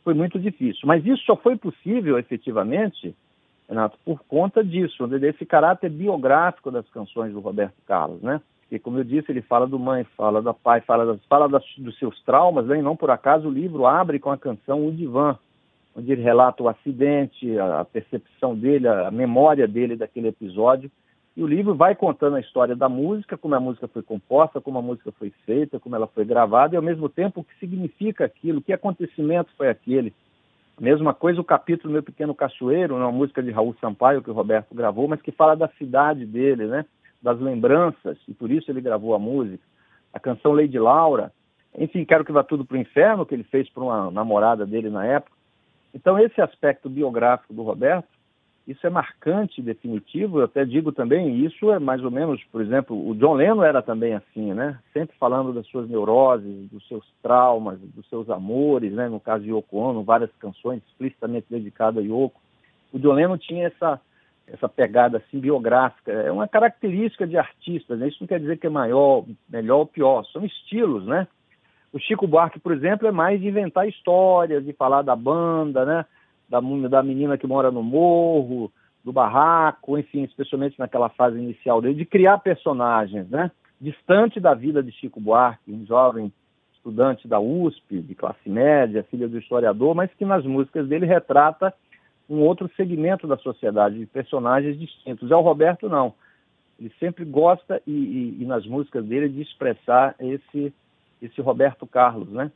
foi 0.05 0.15
muito 0.15 0.39
difícil. 0.39 0.83
Mas 0.87 1.05
isso 1.05 1.25
só 1.25 1.35
foi 1.35 1.57
possível, 1.57 2.17
efetivamente, 2.21 3.17
Renato, 3.69 3.99
por 4.05 4.21
conta 4.29 4.63
disso, 4.63 5.09
desse 5.09 5.45
caráter 5.45 5.91
biográfico 5.91 6.71
das 6.71 6.89
canções 6.91 7.33
do 7.33 7.41
Roberto 7.41 7.75
Carlos, 7.85 8.23
né? 8.23 8.41
Porque, 8.61 8.79
como 8.79 8.99
eu 8.99 9.05
disse, 9.05 9.33
ele 9.33 9.43
fala 9.43 9.67
do 9.67 9.79
mãe, 9.79 10.05
fala 10.17 10.41
da 10.41 10.55
pai, 10.55 10.81
fala, 10.83 11.05
das, 11.05 11.25
fala 11.25 11.49
das, 11.49 11.65
dos 11.79 11.99
seus 11.99 12.23
traumas, 12.23 12.67
né? 12.67 12.79
e 12.79 12.83
não 12.83 12.97
por 12.97 13.11
acaso 13.11 13.49
o 13.49 13.53
livro 13.53 13.87
abre 13.87 14.19
com 14.19 14.31
a 14.31 14.39
canção 14.39 14.87
O 14.87 14.93
Divã, 14.93 15.37
onde 15.95 16.13
ele 16.13 16.23
relata 16.23 16.63
o 16.63 16.69
acidente, 16.69 17.59
a 17.59 17.85
percepção 17.85 18.55
dele, 18.55 18.89
a 18.89 19.11
memória 19.11 19.67
dele 19.69 19.97
daquele 19.97 20.29
episódio. 20.29 20.91
E 21.37 21.43
o 21.43 21.47
livro 21.47 21.75
vai 21.75 21.95
contando 21.95 22.37
a 22.37 22.41
história 22.41 22.77
da 22.77 22.89
música, 22.89 23.37
como 23.37 23.55
a 23.55 23.61
música 23.61 23.89
foi 23.89 24.03
composta, 24.03 24.61
como 24.61 24.79
a 24.79 24.83
música 24.83 25.13
foi 25.13 25.31
feita, 25.45 25.81
como 25.81 25.97
ela 25.97 26.07
foi 26.07 26.25
gravada, 26.25 26.75
e 26.75 26.77
ao 26.77 26.83
mesmo 26.83 27.09
tempo 27.09 27.41
o 27.41 27.45
que 27.45 27.59
significa 27.59 28.25
aquilo, 28.25 28.63
que 28.63 28.73
acontecimento 28.73 29.51
foi 29.57 29.69
aquele. 29.69 30.13
Mesma 30.81 31.15
coisa 31.15 31.41
o 31.41 31.45
capítulo 31.45 31.93
Meu 31.93 32.03
Pequeno 32.03 32.35
Cachoeiro, 32.35 32.97
uma 32.97 33.13
música 33.13 33.43
de 33.43 33.51
Raul 33.51 33.77
Sampaio 33.81 34.23
que 34.23 34.31
o 34.31 34.35
Roberto 34.35 34.75
gravou, 34.75 35.07
mas 35.07 35.23
que 35.23 35.31
fala 35.31 35.55
da 35.55 35.69
cidade 35.79 36.27
dele, 36.27 36.67
né? 36.67 36.85
das 37.23 37.41
lembranças, 37.41 38.19
e 38.29 38.35
por 38.35 38.51
isso 38.51 38.71
ele 38.71 38.83
gravou 38.83 39.15
a 39.15 39.19
música. 39.19 39.65
A 40.13 40.21
canção 40.21 40.53
Lady 40.53 40.79
Laura, 40.79 41.33
enfim, 41.77 42.05
Quero 42.05 42.25
que 42.25 42.31
Vá 42.31 42.45
Tudo 42.45 42.65
para 42.65 42.77
o 42.77 42.81
Inferno, 42.81 43.25
que 43.25 43.35
ele 43.35 43.45
fez 43.45 43.69
para 43.71 43.83
uma 43.83 44.11
namorada 44.11 44.67
dele 44.67 44.91
na 44.91 45.07
época. 45.07 45.34
Então, 45.95 46.19
esse 46.19 46.41
aspecto 46.41 46.91
biográfico 46.91 47.55
do 47.55 47.63
Roberto, 47.63 48.09
isso 48.67 48.87
é 48.87 48.91
marcante, 48.91 49.63
definitivo. 49.63 50.41
Eu 50.41 50.45
até 50.45 50.65
digo 50.65 50.91
também, 50.91 51.45
isso 51.45 51.71
é 51.71 51.79
mais 51.79 52.03
ou 52.03 52.11
menos, 52.11 52.43
por 52.45 52.61
exemplo, 52.61 53.09
o 53.09 53.15
John 53.15 53.35
Lennon 53.35 53.63
era 53.63 53.83
também 53.83 54.15
assim, 54.15 54.53
né? 54.55 54.79
Sempre 54.93 55.17
falando 55.19 55.53
das 55.53 55.67
suas 55.67 55.89
neuroses, 55.89 56.71
dos 56.71 56.87
seus 56.89 57.05
traumas, 57.23 57.79
dos 57.79 58.09
seus 58.09 58.29
amores, 58.31 58.93
né? 58.93 59.09
No 59.09 59.21
caso 59.21 59.45
de 59.45 59.51
Yoko 59.51 59.77
Ono, 59.77 60.03
várias 60.03 60.31
canções 60.39 60.83
explicitamente 60.89 61.47
dedicadas 61.51 62.03
a 62.03 62.07
Yoko. 62.07 62.41
O 62.93 62.99
John 62.99 63.13
Lennon 63.13 63.39
tinha 63.39 63.67
essa 63.67 64.01
essa 64.47 64.69
pegada 64.69 65.19
assim 65.19 65.41
biográfica. 65.41 66.13
É 66.13 66.31
uma 66.31 66.47
característica 66.47 67.27
de 67.27 67.37
artistas, 67.37 67.99
né? 67.99 68.09
Isso 68.09 68.19
não 68.21 68.27
quer 68.27 68.41
dizer 68.41 68.59
que 68.59 68.67
é 68.67 68.71
maior, 68.71 69.25
melhor 69.49 69.79
ou 69.79 69.87
pior, 69.87 70.25
são 70.27 70.45
estilos, 70.45 71.07
né? 71.07 71.27
O 71.95 72.01
Chico 72.01 72.27
Buarque, 72.27 72.59
por 72.59 72.73
exemplo, 72.73 73.07
é 73.07 73.13
mais 73.13 73.41
de 73.41 73.47
inventar 73.47 73.89
histórias, 73.89 74.65
de 74.65 74.73
falar 74.73 75.03
da 75.03 75.15
banda, 75.15 75.85
né? 75.85 76.05
Da, 76.49 76.61
da 76.89 77.03
menina 77.05 77.39
que 77.39 77.47
mora 77.47 77.71
no 77.71 77.85
morro, 77.85 78.73
do 79.05 79.13
barraco, 79.13 79.97
enfim, 79.97 80.25
especialmente 80.25 80.77
naquela 80.77 81.09
fase 81.09 81.39
inicial 81.39 81.81
dele, 81.81 81.95
de 81.95 82.05
criar 82.05 82.39
personagens, 82.39 83.31
né? 83.31 83.49
Distante 83.81 84.41
da 84.41 84.55
vida 84.55 84.83
de 84.83 84.91
Chico 84.91 85.21
Buarque, 85.21 85.71
um 85.71 85.87
jovem 85.87 86.33
estudante 86.75 87.29
da 87.29 87.39
USP, 87.39 88.01
de 88.01 88.15
classe 88.17 88.49
média, 88.49 89.07
filho 89.09 89.29
do 89.29 89.39
historiador, 89.39 89.95
mas 89.95 90.13
que 90.15 90.25
nas 90.25 90.45
músicas 90.45 90.89
dele 90.89 91.07
retrata 91.07 91.73
um 92.29 92.41
outro 92.41 92.69
segmento 92.77 93.29
da 93.29 93.37
sociedade, 93.37 94.01
de 94.01 94.07
personagens 94.07 94.77
distintos. 94.77 95.31
É 95.31 95.37
o 95.37 95.41
Roberto 95.43 95.89
não. 95.89 96.13
Ele 96.77 96.91
sempre 96.99 97.25
gosta, 97.25 97.81
e, 97.87 97.93
e, 97.93 98.43
e 98.43 98.45
nas 98.47 98.67
músicas 98.67 99.05
dele, 99.05 99.29
de 99.29 99.43
expressar 99.43 100.17
esse 100.19 100.75
esse 101.21 101.41
Roberto 101.41 101.87
Carlos, 101.87 102.29
né? 102.31 102.51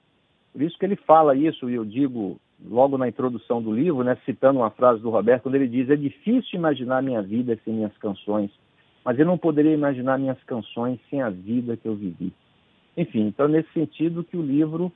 Por 0.52 0.62
isso 0.62 0.78
que 0.78 0.84
ele 0.84 0.96
fala 0.96 1.36
isso, 1.36 1.68
e 1.68 1.74
eu 1.74 1.84
digo 1.84 2.40
logo 2.64 2.98
na 2.98 3.08
introdução 3.08 3.62
do 3.62 3.72
livro, 3.72 4.02
né, 4.02 4.16
citando 4.24 4.60
uma 4.60 4.70
frase 4.70 5.00
do 5.00 5.10
Roberto, 5.10 5.44
quando 5.44 5.54
ele 5.54 5.68
diz: 5.68 5.88
É 5.90 5.96
difícil 5.96 6.58
imaginar 6.58 7.02
minha 7.02 7.22
vida 7.22 7.58
sem 7.64 7.74
minhas 7.74 7.96
canções, 7.98 8.50
mas 9.04 9.18
eu 9.18 9.26
não 9.26 9.38
poderia 9.38 9.72
imaginar 9.72 10.18
minhas 10.18 10.42
canções 10.44 10.98
sem 11.08 11.22
a 11.22 11.30
vida 11.30 11.76
que 11.76 11.86
eu 11.86 11.94
vivi. 11.94 12.32
Enfim, 12.96 13.26
então, 13.26 13.46
nesse 13.46 13.72
sentido 13.72 14.24
que 14.24 14.36
o 14.36 14.42
livro 14.42 14.92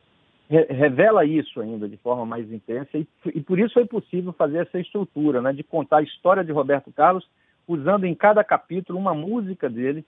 re 0.49 0.64
revela 0.64 1.25
isso 1.25 1.61
ainda 1.61 1.88
de 1.88 1.97
forma 1.99 2.26
mais 2.26 2.50
intensa, 2.50 2.99
e, 2.99 3.07
e 3.26 3.40
por 3.40 3.59
isso 3.59 3.75
foi 3.75 3.85
possível 3.85 4.33
fazer 4.33 4.59
essa 4.59 4.81
estrutura, 4.81 5.40
né, 5.40 5.52
de 5.52 5.62
contar 5.62 5.99
a 5.99 6.02
história 6.02 6.45
de 6.45 6.50
Roberto 6.50 6.90
Carlos, 6.92 7.26
usando 7.69 8.04
em 8.04 8.14
cada 8.14 8.42
capítulo 8.42 8.99
uma 8.99 9.14
música 9.14 9.71
dele 9.71 10.04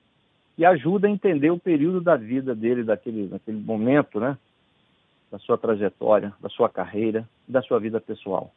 e 0.57 0.65
ajuda 0.65 1.07
a 1.07 1.11
entender 1.11 1.51
o 1.51 1.59
período 1.59 2.01
da 2.01 2.17
vida 2.17 2.55
dele, 2.55 2.85
daquele, 2.85 3.29
daquele 3.29 3.59
momento, 3.59 4.21
né? 4.21 4.37
Da 5.31 5.39
sua 5.39 5.59
trajetória, 5.59 6.33
da 6.41 6.49
sua 6.49 6.69
carreira, 6.69 7.29
da 7.49 7.61
sua 7.61 7.81
vida 7.81 8.01
pessoal. 8.01 8.53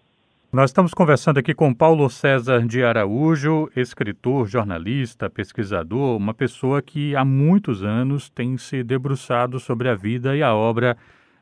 Nós 0.53 0.69
estamos 0.69 0.93
conversando 0.93 1.39
aqui 1.39 1.53
com 1.53 1.73
Paulo 1.73 2.09
César 2.09 2.65
de 2.65 2.81
Araújo, 2.81 3.69
escritor, 3.75 4.47
jornalista, 4.47 5.29
pesquisador, 5.29 6.15
uma 6.15 6.33
pessoa 6.33 6.81
que 6.81 7.15
há 7.15 7.25
muitos 7.25 7.83
anos 7.83 8.29
tem 8.29 8.57
se 8.57 8.81
debruçado 8.81 9.59
sobre 9.59 9.89
a 9.89 9.95
vida 9.95 10.37
e 10.37 10.41
a 10.41 10.55
obra 10.55 10.95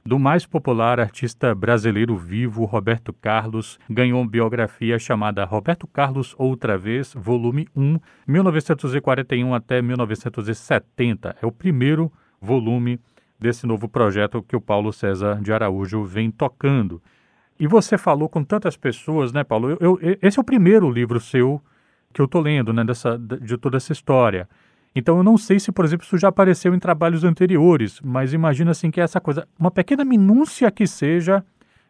do 0.08 0.20
mais 0.20 0.46
popular 0.46 1.00
artista 1.00 1.56
brasileiro 1.56 2.16
vivo, 2.16 2.64
Roberto 2.64 3.12
Carlos, 3.12 3.80
ganhou 3.90 4.24
biografia 4.24 5.00
chamada 5.00 5.44
Roberto 5.44 5.88
Carlos 5.88 6.36
Outra 6.38 6.78
Vez, 6.78 7.12
volume 7.18 7.68
1, 7.76 8.00
1941 8.28 9.56
até 9.56 9.82
1970. 9.82 11.36
É 11.42 11.46
o 11.46 11.52
primeiro 11.52 12.12
volume 12.40 13.00
desse 13.40 13.66
novo 13.66 13.90
projeto 13.90 14.44
que 14.44 14.56
o 14.56 14.62
Paulo 14.62 14.94
César 14.94 15.42
de 15.42 15.52
Araújo 15.52 16.04
vem 16.04 16.30
tocando. 16.30 17.02
E 17.60 17.66
você 17.66 17.98
falou 17.98 18.30
com 18.30 18.44
tantas 18.44 18.78
pessoas, 18.78 19.34
né, 19.34 19.44
Paulo? 19.44 19.72
Eu, 19.72 19.98
eu, 20.00 20.18
esse 20.22 20.38
é 20.38 20.42
o 20.42 20.46
primeiro 20.46 20.88
livro 20.88 21.20
seu 21.20 21.60
que 22.14 22.22
eu 22.22 22.26
estou 22.26 22.42
lendo, 22.42 22.72
né, 22.72 22.84
dessa, 22.84 23.18
de 23.18 23.58
toda 23.58 23.78
essa 23.78 23.92
história. 23.92 24.48
Então 24.96 25.18
eu 25.18 25.24
não 25.24 25.38
sei 25.38 25.60
se, 25.60 25.72
por 25.72 25.84
exemplo, 25.84 26.06
isso 26.06 26.18
já 26.18 26.30
apareceu 26.30 26.74
em 26.74 26.80
trabalhos 26.80 27.26
anteriores, 27.26 28.00
mas 28.02 28.32
imagina 28.32 28.72
assim 28.72 28.90
que 28.90 29.02
é 29.02 29.04
essa 29.04 29.20
coisa, 29.20 29.46
uma 29.60 29.70
pequena 29.70 30.06
minúcia 30.06 30.72
que 30.72 30.88
seja 30.88 31.44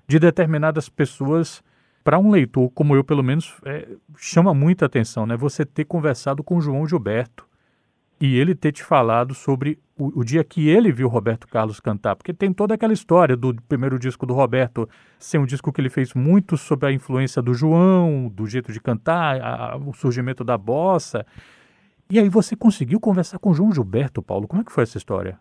de 0.08 0.18
determinadas 0.18 0.90
pessoas, 0.90 1.64
para 2.04 2.20
um 2.20 2.30
leitor 2.30 2.70
como 2.72 2.96
eu, 2.96 3.04
pelo 3.04 3.24
menos, 3.24 3.56
é, 3.66 3.88
chama 4.18 4.54
muita 4.54 4.86
atenção, 4.86 5.26
né? 5.26 5.36
Você 5.36 5.66
ter 5.66 5.86
conversado 5.86 6.44
com 6.44 6.62
João 6.62 6.88
Gilberto 6.88 7.48
e 8.20 8.38
ele 8.38 8.56
ter 8.56 8.72
te 8.72 8.84
falado 8.84 9.34
sobre 9.34 9.80
o, 9.98 10.20
o, 10.20 10.24
dia 10.24 10.44
que 10.44 10.70
ele 10.70 10.92
viu 10.92 11.08
Roberto 11.08 11.48
Carlos 11.48 11.80
cantar, 11.80 12.16
porque 12.16 12.34
tem 12.34 12.54
toda 12.54 12.76
aquela 12.76 12.94
história 12.94 13.36
do 13.36 13.56
primeiro 13.68 13.98
disco 13.98 14.26
do 14.26 14.34
Roberto 14.34 14.88
ser 15.20 15.38
um 15.38 15.46
disco 15.46 15.72
que 15.72 15.82
ele 15.82 15.90
fez 15.90 16.14
muito 16.14 16.58
sobre 16.58 16.88
a 16.88 16.92
influência 16.92 17.42
do 17.42 17.54
João, 17.54 18.32
do 18.34 18.46
jeito 18.46 18.72
de 18.72 18.80
cantar, 18.80 19.42
a, 19.42 19.78
o 19.78 19.94
surgimento 19.94 20.44
da 20.44 20.58
bossa. 20.58 21.26
E 22.10 22.18
aí 22.20 22.30
você 22.30 22.56
conseguiu 22.56 23.00
conversar 23.00 23.38
com 23.40 23.54
João 23.54 23.72
Gilberto, 23.72 24.22
Paulo. 24.22 24.48
Como 24.48 24.62
é 24.62 24.66
que 24.66 24.72
foi 24.72 24.84
essa 24.84 24.98
história? 24.98 25.40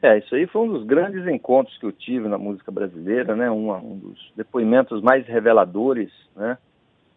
É, 0.00 0.16
isso 0.18 0.34
aí 0.34 0.46
foi 0.46 0.62
um 0.62 0.72
dos 0.72 0.84
grandes 0.84 1.26
encontros 1.26 1.76
que 1.78 1.84
eu 1.84 1.92
tive 1.92 2.26
na 2.28 2.38
música 2.38 2.72
brasileira, 2.72 3.36
né? 3.36 3.50
Um, 3.50 3.70
um 3.72 3.98
dos 3.98 4.32
depoimentos 4.34 5.02
mais 5.02 5.26
reveladores, 5.26 6.10
né? 6.34 6.56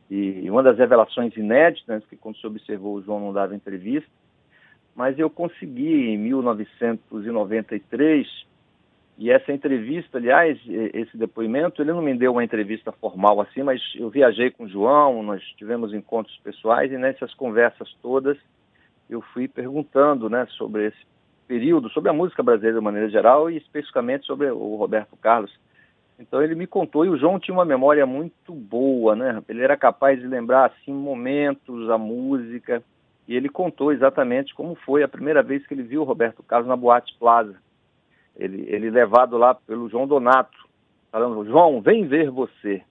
E 0.09 0.49
uma 0.49 0.61
das 0.63 0.77
revelações 0.77 1.37
inéditas, 1.37 2.03
que 2.05 2.17
quando 2.17 2.37
se 2.37 2.47
observou 2.47 2.95
o 2.95 3.01
João 3.01 3.19
não 3.19 3.31
dava 3.31 3.55
entrevista, 3.55 4.09
mas 4.95 5.19
eu 5.19 5.29
consegui 5.29 6.09
em 6.09 6.17
1993, 6.17 8.27
e 9.19 9.29
essa 9.29 9.53
entrevista, 9.53 10.17
aliás, 10.17 10.59
esse 10.67 11.15
depoimento, 11.15 11.79
ele 11.81 11.93
não 11.93 12.01
me 12.01 12.17
deu 12.17 12.31
uma 12.31 12.43
entrevista 12.43 12.91
formal 12.91 13.39
assim, 13.41 13.61
mas 13.61 13.79
eu 13.95 14.09
viajei 14.09 14.49
com 14.49 14.63
o 14.63 14.69
João, 14.69 15.21
nós 15.21 15.43
tivemos 15.57 15.93
encontros 15.93 16.35
pessoais, 16.37 16.91
e 16.91 16.97
nessas 16.97 17.31
conversas 17.35 17.93
todas 18.01 18.35
eu 19.09 19.21
fui 19.21 19.47
perguntando 19.47 20.29
né, 20.29 20.45
sobre 20.51 20.87
esse 20.87 21.09
período, 21.47 21.89
sobre 21.89 22.09
a 22.09 22.13
música 22.13 22.43
brasileira 22.43 22.77
de 22.77 22.83
maneira 22.83 23.09
geral 23.09 23.49
e 23.49 23.57
especificamente 23.57 24.25
sobre 24.25 24.51
o 24.51 24.75
Roberto 24.75 25.17
Carlos. 25.17 25.51
Então 26.19 26.43
ele 26.43 26.53
me 26.53 26.67
contou 26.67 27.05
e 27.05 27.09
o 27.09 27.17
João 27.17 27.39
tinha 27.39 27.55
uma 27.55 27.65
memória 27.65 28.05
muito 28.05 28.53
boa, 28.53 29.15
né? 29.15 29.41
Ele 29.47 29.63
era 29.63 29.75
capaz 29.75 30.19
de 30.19 30.27
lembrar 30.27 30.65
assim 30.65 30.93
momentos, 30.93 31.89
a 31.89 31.97
música 31.97 32.83
e 33.27 33.35
ele 33.35 33.47
contou 33.47 33.91
exatamente 33.91 34.53
como 34.53 34.75
foi 34.75 35.01
a 35.01 35.07
primeira 35.07 35.41
vez 35.41 35.65
que 35.65 35.73
ele 35.73 35.83
viu 35.83 36.01
o 36.01 36.03
Roberto 36.03 36.43
Carlos 36.43 36.67
na 36.67 36.75
Boate 36.75 37.15
Plaza. 37.17 37.55
Ele, 38.35 38.65
ele 38.67 38.89
levado 38.89 39.37
lá 39.37 39.53
pelo 39.53 39.89
João 39.89 40.07
Donato, 40.07 40.57
falando: 41.11 41.45
João, 41.45 41.81
vem 41.81 42.07
ver 42.07 42.29
você. 42.29 42.81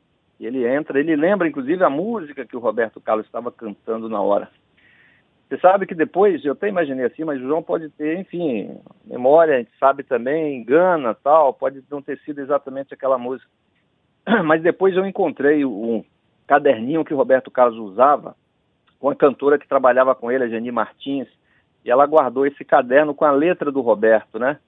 E 0.41 0.47
ele 0.47 0.67
entra, 0.67 0.99
ele 0.99 1.17
lembra 1.17 1.49
inclusive 1.49 1.83
a 1.83 1.91
música 1.91 2.47
que 2.47 2.57
o 2.57 2.61
Roberto 2.61 3.01
Carlos 3.01 3.27
estava 3.27 3.51
cantando 3.51 4.09
na 4.09 4.21
hora. 4.21 4.49
Você 5.49 5.57
sabe 5.59 5.87
que 5.87 5.95
depois, 5.95 6.45
eu 6.45 6.52
até 6.52 6.69
imaginei 6.69 7.07
assim, 7.07 7.25
mas 7.25 7.40
o 7.40 7.47
João 7.47 7.62
pode 7.62 7.88
ter, 7.90 8.19
enfim, 8.19 8.78
memória, 9.07 9.55
a 9.55 9.59
gente 9.59 9.71
sabe 9.81 10.02
também, 10.02 10.59
engana, 10.59 11.14
tal, 11.14 11.55
pode 11.55 11.83
não 11.90 12.02
ter 12.02 12.19
sido 12.19 12.40
exatamente 12.40 12.93
aquela 12.93 13.17
música. 13.17 13.49
Mas 14.45 14.62
depois 14.62 14.95
eu 14.95 15.07
encontrei 15.07 15.64
um 15.64 16.05
caderninho 16.47 17.02
que 17.02 17.14
o 17.14 17.17
Roberto 17.17 17.50
Carlos 17.50 17.78
usava 17.78 18.37
com 18.99 19.09
a 19.09 19.17
cantora 19.17 19.59
que 19.59 19.67
trabalhava 19.67 20.14
com 20.14 20.31
ele, 20.31 20.45
a 20.45 20.49
Jani 20.49 20.71
Martins, 20.71 21.28
e 21.83 21.90
ela 21.90 22.05
guardou 22.05 22.47
esse 22.47 22.62
caderno 22.62 23.14
com 23.14 23.25
a 23.25 23.31
letra 23.31 23.73
do 23.73 23.81
Roberto, 23.81 24.38
né? 24.38 24.59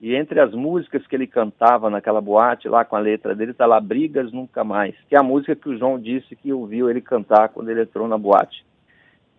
E 0.00 0.16
entre 0.16 0.40
as 0.40 0.52
músicas 0.52 1.06
que 1.06 1.14
ele 1.14 1.26
cantava 1.26 1.90
naquela 1.90 2.20
boate, 2.20 2.68
lá 2.68 2.84
com 2.84 2.96
a 2.96 3.00
letra 3.00 3.34
dele, 3.34 3.52
tá 3.52 3.66
lá 3.66 3.78
Brigas 3.78 4.32
Nunca 4.32 4.64
Mais, 4.64 4.96
que 5.08 5.14
é 5.14 5.18
a 5.18 5.22
música 5.22 5.54
que 5.54 5.68
o 5.68 5.78
João 5.78 6.00
disse 6.00 6.34
que 6.34 6.52
ouviu 6.52 6.90
ele 6.90 7.00
cantar 7.00 7.50
quando 7.50 7.68
ele 7.68 7.82
entrou 7.82 8.08
na 8.08 8.18
boate. 8.18 8.64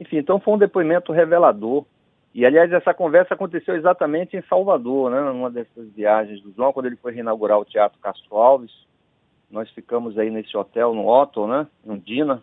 Enfim, 0.01 0.17
então 0.17 0.39
foi 0.39 0.55
um 0.55 0.57
depoimento 0.57 1.11
revelador. 1.11 1.85
E, 2.33 2.43
aliás, 2.43 2.71
essa 2.71 2.91
conversa 2.91 3.35
aconteceu 3.35 3.75
exatamente 3.75 4.35
em 4.35 4.41
Salvador, 4.49 5.11
né, 5.11 5.21
numa 5.21 5.51
dessas 5.51 5.87
viagens 5.93 6.41
do 6.41 6.51
João, 6.53 6.73
quando 6.73 6.87
ele 6.87 6.95
foi 6.95 7.13
reinaugurar 7.13 7.59
o 7.59 7.65
Teatro 7.65 7.99
Castro 7.99 8.35
Alves. 8.35 8.71
Nós 9.51 9.69
ficamos 9.69 10.17
aí 10.17 10.31
nesse 10.31 10.57
hotel, 10.57 10.95
no 10.95 11.07
Otto, 11.07 11.45
né, 11.45 11.67
no 11.85 11.99
Dina. 11.99 12.41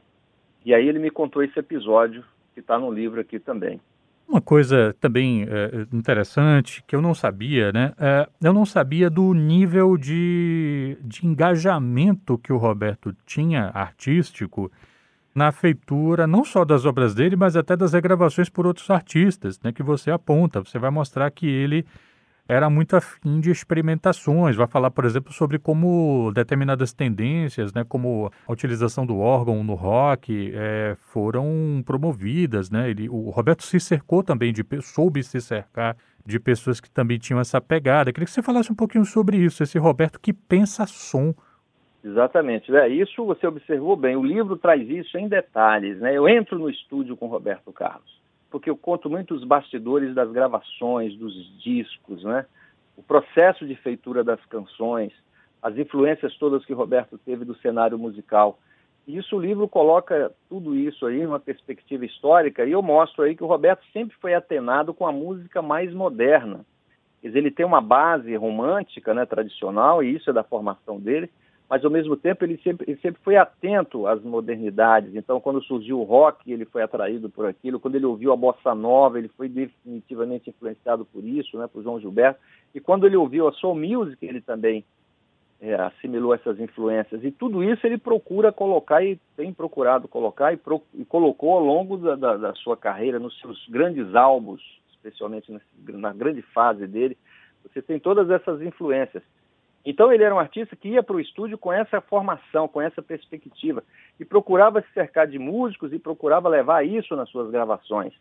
E 0.64 0.72
aí 0.72 0.86
ele 0.86 1.00
me 1.00 1.10
contou 1.10 1.42
esse 1.42 1.58
episódio, 1.58 2.22
que 2.54 2.60
está 2.60 2.78
no 2.78 2.92
livro 2.92 3.20
aqui 3.20 3.40
também. 3.40 3.80
Uma 4.28 4.40
coisa 4.40 4.94
também 5.00 5.42
é, 5.42 5.86
interessante 5.92 6.84
que 6.86 6.94
eu 6.94 7.02
não 7.02 7.14
sabia, 7.14 7.72
né? 7.72 7.92
É, 7.98 8.28
eu 8.40 8.52
não 8.52 8.66
sabia 8.66 9.10
do 9.10 9.34
nível 9.34 9.96
de, 9.96 10.96
de 11.00 11.26
engajamento 11.26 12.38
que 12.38 12.52
o 12.52 12.58
Roberto 12.58 13.12
tinha 13.24 13.70
artístico 13.74 14.70
na 15.35 15.52
feitura, 15.52 16.26
não 16.26 16.44
só 16.44 16.64
das 16.64 16.85
obras 16.85 17.14
dele, 17.14 17.37
mas 17.37 17.56
até 17.56 17.76
das 17.76 17.92
regravações 17.92 18.49
por 18.49 18.66
outros 18.66 18.90
artistas, 18.90 19.61
né? 19.62 19.73
Que 19.73 19.82
você 19.82 20.11
aponta. 20.11 20.61
Você 20.61 20.78
vai 20.78 20.90
mostrar 20.90 21.30
que 21.30 21.47
ele 21.47 21.87
era 22.49 22.70
muito 22.70 22.97
afim 22.97 23.40
de 23.40 23.50
experimentações. 23.50 24.56
Vai 24.56 24.66
falar, 24.66 24.90
por 24.90 25.04
exemplo, 25.04 25.32
sobre 25.32 25.58
como 25.58 26.32
determinadas 26.35 26.94
tendências, 26.94 27.75
né, 27.75 27.85
como 27.85 28.32
a 28.47 28.52
utilização 28.52 29.04
do 29.04 29.18
órgão 29.18 29.62
no 29.62 29.75
rock, 29.75 30.50
é, 30.54 30.97
foram 31.12 31.82
promovidas. 31.85 32.70
Né? 32.70 32.88
Ele, 32.88 33.08
o 33.08 33.28
Roberto 33.28 33.62
se 33.62 33.78
cercou 33.78 34.23
também 34.23 34.52
de 34.52 34.64
soube 34.80 35.23
se 35.23 35.40
cercar 35.42 35.94
de 36.25 36.40
pessoas 36.40 36.80
que 36.80 36.90
também 36.90 37.18
tinham 37.18 37.38
essa 37.38 37.61
pegada. 37.61 38.12
Queria 38.12 38.25
que 38.25 38.32
você 38.32 38.42
falasse 38.42 38.73
um 38.73 38.75
pouquinho 38.75 39.04
sobre 39.04 39.37
isso, 39.37 39.62
esse 39.62 39.78
Roberto 39.78 40.18
que 40.18 40.32
pensa 40.32 40.87
som. 40.87 41.35
Exatamente, 42.05 42.75
é, 42.75 42.88
isso 42.88 43.25
você 43.25 43.47
observou 43.47 43.97
bem. 43.97 44.17
O 44.17 44.25
livro 44.25 44.57
traz 44.57 44.88
isso 44.88 45.19
em 45.19 45.28
detalhes. 45.28 45.99
Né? 45.99 46.17
Eu 46.17 46.28
entro 46.28 46.59
no 46.59 46.71
estúdio 46.71 47.17
com 47.17 47.26
Roberto 47.26 47.73
Carlos 47.73 48.19
porque 48.50 48.71
eu 48.71 48.76
conto 48.76 49.11
muito 49.11 49.35
os 49.35 49.45
bastidores 49.45 50.14
das 50.14 50.31
gravações, 50.31 51.14
dos 51.17 51.35
discos, 51.62 52.23
né? 52.25 52.47
O 52.97 53.02
processo 53.02 53.67
de 53.67 53.75
feitura 53.76 54.25
das 54.25 54.45
canções, 54.47 55.12
as 55.62 55.76
influências 55.76 56.37
todas 56.37 56.64
que 56.64 56.73
Roberto 56.73 57.19
teve 57.19 57.45
do 57.45 57.55
cenário 57.57 57.99
musical. 57.99 58.59
E 59.07 59.17
isso 59.17 59.37
o 59.37 59.40
livro 59.40 59.69
coloca 59.69 60.33
tudo 60.49 60.75
isso 60.75 61.07
aí 61.07 61.23
numa 61.23 61.40
perspectiva 61.40 62.05
histórica 62.05 62.64
e 62.64 62.73
eu 62.73 62.83
mostro 62.83 63.23
aí 63.23 63.37
que 63.37 63.45
o 63.45 63.47
Roberto 63.47 63.85
sempre 63.93 64.17
foi 64.21 64.35
atenado 64.35 64.93
com 64.93 65.07
a 65.07 65.12
música 65.12 65.62
mais 65.62 65.93
moderna. 65.93 66.64
Quer 67.21 67.28
dizer, 67.28 67.38
ele 67.38 67.50
tem 67.50 67.67
uma 67.67 67.81
base 67.81 68.35
romântica, 68.37 69.12
né, 69.14 69.26
tradicional, 69.26 70.02
e 70.02 70.14
isso 70.14 70.31
é 70.31 70.33
da 70.33 70.45
formação 70.45 71.00
dele, 71.00 71.31
mas 71.68 71.84
ao 71.84 71.90
mesmo 71.90 72.16
tempo 72.16 72.44
ele 72.44 72.56
sempre, 72.58 72.90
ele 72.90 73.00
sempre 73.00 73.20
foi 73.22 73.37
atento 73.37 74.06
às 74.06 74.22
modernidades. 74.22 75.14
Então, 75.14 75.40
quando 75.40 75.62
surgiu 75.62 76.00
o 76.00 76.04
rock, 76.04 76.50
ele 76.50 76.64
foi 76.64 76.82
atraído 76.82 77.28
por 77.28 77.44
aquilo. 77.44 77.78
Quando 77.78 77.96
ele 77.96 78.06
ouviu 78.06 78.32
a 78.32 78.37
bossa 78.37 78.75
nova, 78.75 79.18
ele 79.18 79.28
foi 79.28 79.48
definitivamente 79.48 80.48
influenciado 80.48 81.04
por 81.04 81.22
isso, 81.22 81.58
né, 81.58 81.66
por 81.70 81.82
João 81.82 82.00
Gilberto. 82.00 82.40
E 82.75 82.80
quando 82.80 83.06
ele 83.06 83.16
ouviu 83.16 83.46
a 83.46 83.52
soul 83.52 83.75
music, 83.75 84.25
ele 84.25 84.40
também 84.40 84.82
é, 85.60 85.75
assimilou 85.75 86.34
essas 86.34 86.58
influências. 86.58 87.22
E 87.22 87.30
tudo 87.30 87.62
isso 87.62 87.87
ele 87.87 87.98
procura 87.98 88.50
colocar 88.50 89.04
e 89.04 89.18
tem 89.37 89.52
procurado 89.52 90.08
colocar 90.08 90.52
e, 90.52 90.56
pro, 90.56 90.82
e 90.94 91.04
colocou 91.04 91.52
ao 91.52 91.64
longo 91.64 91.98
da, 91.98 92.14
da, 92.14 92.37
da, 92.37 92.54
sua 92.54 92.76
carreira, 92.76 93.18
nos 93.18 93.38
seus 93.40 93.66
grandes 93.68 94.14
álbuns, 94.14 94.62
especialmente 94.90 95.52
na, 95.52 95.60
na 95.98 96.12
grande 96.12 96.40
fase 96.40 96.87
dele. 96.87 97.16
Você 97.62 97.82
tem 97.82 97.98
todas 97.98 98.30
essas 98.30 98.62
influências. 98.62 99.22
Então 99.88 100.12
ele 100.12 100.23
era 100.23 100.35
um 100.35 100.38
artista 100.38 100.76
que 100.76 100.90
ia 100.90 101.02
para 101.02 101.16
o 101.16 101.21
estúdio 101.21 101.57
com 101.57 101.73
essa 101.73 101.99
formação, 101.99 102.68
com 102.68 102.78
essa 102.78 103.00
perspectiva, 103.00 103.83
e 104.21 104.25
procurava 104.25 104.83
se 104.83 104.92
cercar 104.92 105.26
de 105.26 105.38
músicos 105.38 105.95
e 105.95 105.99
procurava 105.99 106.47
levar 106.47 106.85
isso 106.87 107.16
nas 107.16 107.30
suas 107.30 107.50
gravações. 107.50 108.12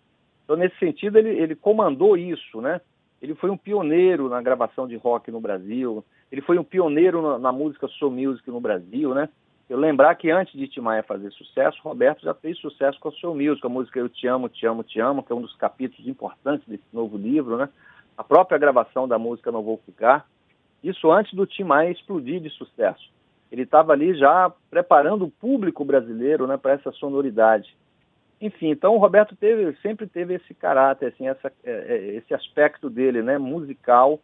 Então, 0.46 0.56
nesse 0.56 0.80
sentido, 0.80 1.18
ele, 1.18 1.32
ele 1.32 1.56
comandou 1.58 2.16
isso, 2.16 2.62
né? 2.62 2.80
Ele 3.22 3.36
foi 3.36 3.50
um 3.50 3.58
pioneiro 3.58 4.30
na 4.30 4.42
gravação 4.42 4.88
de 4.88 4.96
rock 4.96 5.30
no 5.30 5.42
Brasil, 5.42 6.06
ele 6.32 6.42
foi 6.42 6.58
um 6.58 6.64
pioneiro 6.64 7.22
na, 7.22 7.38
na 7.38 7.52
música 7.52 7.86
soul 8.00 8.12
music 8.14 8.50
no 8.50 8.62
Brasil, 8.62 9.14
né? 9.14 9.28
Eu 9.70 9.78
lembrar 9.78 10.16
que 10.16 10.32
antes 10.32 10.58
de 10.58 10.70
Timaya 10.70 11.04
fazer 11.04 11.30
sucesso, 11.32 11.82
Roberto 11.84 12.22
já 12.22 12.34
fez 12.34 12.58
sucesso 12.60 12.98
com 12.98 13.10
a 13.10 13.12
soul 13.12 13.36
music, 13.36 13.66
a 13.66 13.70
música 13.70 14.00
Eu 14.00 14.08
Te 14.08 14.26
Amo, 14.26 14.48
Te 14.48 14.66
Amo, 14.66 14.84
Te 14.84 15.02
Amo, 15.02 15.22
que 15.22 15.34
é 15.34 15.36
um 15.36 15.42
dos 15.42 15.54
capítulos 15.58 16.08
importantes 16.08 16.66
desse 16.66 16.88
novo 16.94 17.18
livro, 17.18 17.58
né? 17.58 17.68
A 18.18 18.24
própria 18.24 18.58
gravação 18.58 19.06
da 19.06 19.20
música 19.20 19.52
Não 19.52 19.62
Vou 19.62 19.82
Ficar, 19.86 20.26
isso 20.84 21.12
antes 21.12 21.34
do 21.34 21.46
Tim 21.46 21.64
Maia 21.64 21.92
explodir 21.92 22.40
de 22.40 22.50
sucesso. 22.50 23.12
Ele 23.52 23.64
estava 23.64 23.94
ali 23.94 24.14
já 24.16 24.52
preparando 24.70 25.26
o 25.26 25.32
público 25.32 25.86
brasileiro 25.86 26.46
né, 26.48 26.58
para 26.58 26.74
essa 26.74 26.92
sonoridade. 26.92 27.76
Enfim, 28.40 28.70
então 28.70 28.96
o 28.96 29.00
Roberto 29.00 29.36
teve, 29.36 29.76
sempre 29.82 30.06
teve 30.06 30.36
esse 30.36 30.54
caráter, 30.54 31.08
assim, 31.08 31.28
essa, 31.28 31.52
é, 31.64 31.72
é, 31.72 32.16
esse 32.16 32.34
aspecto 32.34 32.90
dele, 32.90 33.24
né, 33.24 33.38
musical, 33.38 34.20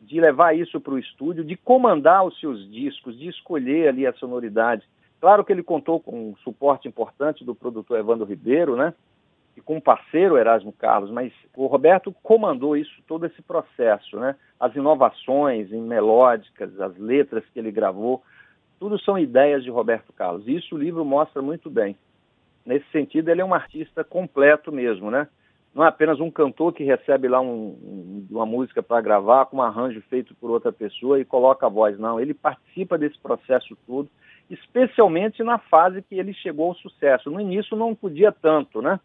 de 0.00 0.20
levar 0.20 0.56
isso 0.56 0.80
para 0.80 0.94
o 0.94 0.98
estúdio, 0.98 1.42
de 1.42 1.56
comandar 1.56 2.24
os 2.24 2.38
seus 2.38 2.70
discos, 2.70 3.18
de 3.18 3.28
escolher 3.28 3.88
ali 3.88 4.06
a 4.06 4.12
sonoridade. 4.12 4.84
Claro 5.20 5.44
que 5.44 5.52
ele 5.52 5.62
contou 5.62 5.98
com 5.98 6.30
um 6.30 6.36
suporte 6.36 6.86
importante 6.86 7.44
do 7.44 7.54
produtor 7.54 7.98
Evandro 7.98 8.26
Ribeiro, 8.26 8.76
né? 8.76 8.94
E 9.56 9.60
com 9.60 9.76
um 9.76 9.80
parceiro, 9.80 10.36
Erasmo 10.36 10.72
Carlos, 10.72 11.10
mas 11.10 11.32
o 11.56 11.66
Roberto 11.66 12.14
comandou 12.22 12.76
isso, 12.76 12.92
todo 13.06 13.24
esse 13.24 13.40
processo, 13.40 14.18
né? 14.18 14.36
As 14.60 14.74
inovações 14.76 15.72
em 15.72 15.80
melódicas, 15.80 16.78
as 16.78 16.96
letras 16.98 17.44
que 17.52 17.58
ele 17.58 17.72
gravou, 17.72 18.22
tudo 18.78 18.98
são 18.98 19.18
ideias 19.18 19.64
de 19.64 19.70
Roberto 19.70 20.12
Carlos. 20.12 20.46
Isso 20.46 20.74
o 20.74 20.78
livro 20.78 21.04
mostra 21.04 21.40
muito 21.40 21.70
bem. 21.70 21.96
Nesse 22.64 22.86
sentido, 22.90 23.30
ele 23.30 23.40
é 23.40 23.44
um 23.44 23.54
artista 23.54 24.04
completo 24.04 24.70
mesmo, 24.70 25.10
né? 25.10 25.26
Não 25.74 25.84
é 25.84 25.88
apenas 25.88 26.20
um 26.20 26.30
cantor 26.30 26.72
que 26.72 26.84
recebe 26.84 27.28
lá 27.28 27.40
um, 27.40 27.46
um, 27.46 28.26
uma 28.30 28.46
música 28.46 28.82
para 28.82 29.00
gravar 29.00 29.46
com 29.46 29.58
um 29.58 29.62
arranjo 29.62 30.02
feito 30.08 30.34
por 30.34 30.50
outra 30.50 30.72
pessoa 30.72 31.20
e 31.20 31.24
coloca 31.24 31.66
a 31.66 31.70
voz, 31.70 31.98
não. 31.98 32.18
Ele 32.18 32.34
participa 32.34 32.98
desse 32.98 33.18
processo 33.18 33.76
todo, 33.86 34.08
especialmente 34.50 35.42
na 35.42 35.58
fase 35.58 36.02
que 36.02 36.14
ele 36.14 36.32
chegou 36.34 36.68
ao 36.68 36.74
sucesso. 36.74 37.30
No 37.30 37.40
início 37.40 37.76
não 37.76 37.94
podia 37.94 38.32
tanto, 38.32 38.82
né? 38.82 38.98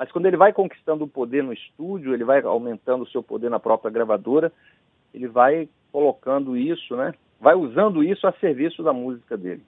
Mas 0.00 0.10
quando 0.10 0.24
ele 0.24 0.36
vai 0.38 0.50
conquistando 0.50 1.04
o 1.04 1.08
poder 1.08 1.44
no 1.44 1.52
estúdio, 1.52 2.14
ele 2.14 2.24
vai 2.24 2.40
aumentando 2.40 3.02
o 3.02 3.06
seu 3.08 3.22
poder 3.22 3.50
na 3.50 3.60
própria 3.60 3.90
gravadora, 3.90 4.50
ele 5.12 5.28
vai 5.28 5.68
colocando 5.92 6.56
isso, 6.56 6.96
né? 6.96 7.12
Vai 7.38 7.54
usando 7.54 8.02
isso 8.02 8.26
a 8.26 8.32
serviço 8.32 8.82
da 8.82 8.94
música 8.94 9.36
dele. 9.36 9.62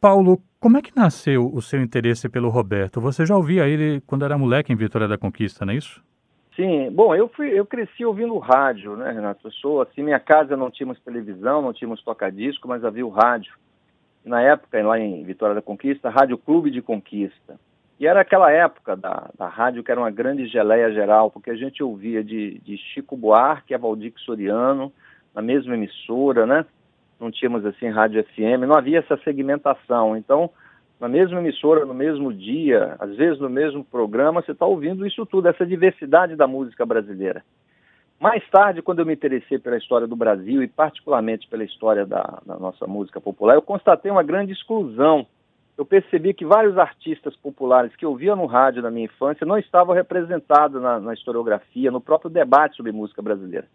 Paulo, 0.00 0.42
como 0.58 0.78
é 0.78 0.82
que 0.82 0.96
nasceu 0.96 1.48
o 1.54 1.62
seu 1.62 1.80
interesse 1.80 2.28
pelo 2.28 2.48
Roberto? 2.48 3.00
Você 3.00 3.24
já 3.24 3.36
ouvia 3.36 3.68
ele 3.68 4.00
quando 4.04 4.24
era 4.24 4.36
moleque 4.36 4.72
em 4.72 4.76
Vitória 4.76 5.06
da 5.06 5.16
Conquista, 5.16 5.64
não 5.64 5.74
é 5.74 5.76
isso? 5.76 6.02
Sim, 6.56 6.90
bom, 6.90 7.14
eu 7.14 7.28
fui, 7.28 7.48
eu 7.56 7.64
cresci 7.64 8.04
ouvindo 8.04 8.36
rádio, 8.38 8.96
né, 8.96 9.12
Renato? 9.12 9.46
Eu 9.46 9.52
sou, 9.52 9.80
assim, 9.80 10.02
minha 10.02 10.18
casa 10.18 10.56
não 10.56 10.72
tínhamos 10.72 10.98
televisão, 10.98 11.62
não 11.62 11.72
tínhamos 11.72 12.02
toca-disco, 12.02 12.66
mas 12.66 12.84
havia 12.84 13.06
o 13.06 13.10
rádio. 13.10 13.54
Na 14.24 14.42
época, 14.42 14.84
lá 14.84 14.98
em 14.98 15.22
Vitória 15.22 15.54
da 15.54 15.62
Conquista, 15.62 16.10
Rádio 16.10 16.36
Clube 16.36 16.68
de 16.68 16.82
Conquista. 16.82 17.60
E 17.98 18.06
era 18.06 18.20
aquela 18.20 18.50
época 18.50 18.94
da, 18.94 19.30
da 19.38 19.48
rádio 19.48 19.82
que 19.82 19.90
era 19.90 20.00
uma 20.00 20.10
grande 20.10 20.46
geleia 20.46 20.92
geral, 20.92 21.30
porque 21.30 21.50
a 21.50 21.56
gente 21.56 21.82
ouvia 21.82 22.22
de, 22.22 22.58
de 22.58 22.76
Chico 22.76 23.16
Buarque 23.16 23.74
a 23.74 23.78
Valdir 23.78 24.12
Soriano, 24.18 24.92
na 25.34 25.40
mesma 25.40 25.74
emissora, 25.74 26.46
né? 26.46 26.66
Não 27.18 27.30
tínhamos 27.30 27.64
assim 27.64 27.88
rádio 27.88 28.22
FM, 28.24 28.66
não 28.66 28.76
havia 28.76 28.98
essa 28.98 29.16
segmentação. 29.24 30.14
Então, 30.14 30.50
na 31.00 31.08
mesma 31.08 31.38
emissora, 31.38 31.86
no 31.86 31.94
mesmo 31.94 32.32
dia, 32.32 32.96
às 32.98 33.16
vezes 33.16 33.40
no 33.40 33.48
mesmo 33.48 33.82
programa, 33.82 34.42
você 34.42 34.52
está 34.52 34.66
ouvindo 34.66 35.06
isso 35.06 35.24
tudo, 35.24 35.48
essa 35.48 35.64
diversidade 35.64 36.36
da 36.36 36.46
música 36.46 36.84
brasileira. 36.84 37.42
Mais 38.20 38.46
tarde, 38.50 38.80
quando 38.82 39.00
eu 39.00 39.06
me 39.06 39.12
interessei 39.12 39.58
pela 39.58 39.76
história 39.76 40.06
do 40.06 40.16
Brasil 40.16 40.62
e 40.62 40.68
particularmente 40.68 41.48
pela 41.48 41.64
história 41.64 42.06
da, 42.06 42.40
da 42.44 42.58
nossa 42.58 42.86
música 42.86 43.20
popular, 43.20 43.54
eu 43.54 43.62
constatei 43.62 44.10
uma 44.10 44.22
grande 44.22 44.52
exclusão 44.52 45.26
eu 45.76 45.84
percebi 45.84 46.32
que 46.32 46.44
vários 46.44 46.78
artistas 46.78 47.36
populares 47.36 47.94
que 47.96 48.04
eu 48.04 48.14
via 48.14 48.34
no 48.34 48.46
rádio 48.46 48.82
na 48.82 48.90
minha 48.90 49.04
infância 49.04 49.46
não 49.46 49.58
estavam 49.58 49.94
representados 49.94 50.80
na, 50.80 50.98
na, 50.98 51.12
historiografia, 51.12 51.90
no 51.90 52.00
próprio 52.00 52.30
debate 52.30 52.76
sobre 52.76 52.92
música 52.92 53.20
brasileira. 53.20 53.66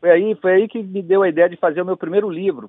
Foi 0.00 0.10
aí, 0.10 0.34
foi 0.34 0.52
aí 0.52 0.68
que 0.68 0.82
me 0.82 1.02
deu 1.02 1.22
a 1.22 1.28
ideia 1.28 1.48
de 1.48 1.56
fazer 1.56 1.80
o 1.80 1.86
meu 1.86 1.96
primeiro 1.96 2.28
livro. 2.28 2.68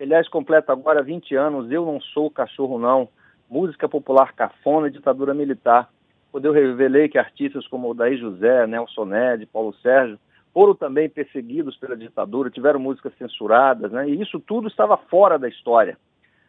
Aliás, 0.00 0.28
completa 0.28 0.72
agora 0.72 1.02
20 1.02 1.34
anos, 1.36 1.70
Eu 1.70 1.86
Não 1.86 2.00
Sou 2.00 2.30
Cachorro 2.30 2.78
Não, 2.78 3.08
Música 3.48 3.88
Popular 3.88 4.32
Cafona 4.34 4.88
e 4.88 4.90
Ditadura 4.90 5.32
Militar. 5.32 5.88
Quando 6.32 6.46
eu 6.46 6.52
revelei 6.52 7.08
que 7.08 7.18
artistas 7.18 7.66
como 7.68 7.94
Daí 7.94 8.16
José, 8.16 8.66
Nelson 8.66 9.04
Ned, 9.06 9.46
Paulo 9.46 9.72
Sérgio, 9.74 10.18
foram 10.52 10.74
também 10.74 11.08
perseguidos 11.08 11.76
pela 11.76 11.96
ditadura, 11.96 12.50
tiveram 12.50 12.80
músicas 12.80 13.12
censuradas, 13.18 13.92
né? 13.92 14.08
e 14.08 14.20
isso 14.20 14.40
tudo 14.40 14.68
estava 14.68 14.96
fora 14.96 15.38
da 15.38 15.48
história. 15.48 15.96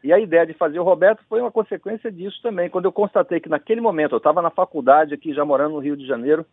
E 0.07 0.13
a 0.13 0.17
ideia 0.17 0.45
de 0.45 0.53
fazer 0.53 0.79
o 0.79 0.83
Roberto 0.83 1.21
foi 1.27 1.41
uma 1.41 1.51
consequência 1.51 2.09
disso 2.09 2.41
também. 2.41 2.69
Quando 2.69 2.85
eu 2.85 2.93
constatei 2.93 3.41
que 3.41 3.49
naquele 3.49 3.81
momento, 3.81 4.13
eu 4.13 4.19
estava 4.19 4.41
na 4.41 4.49
faculdade 4.49 5.13
aqui, 5.13 5.33
já 5.33 5.43
morando 5.43 5.73
no 5.73 5.79
Rio 5.79 5.97
de 5.97 6.07
Janeiro, 6.07 6.45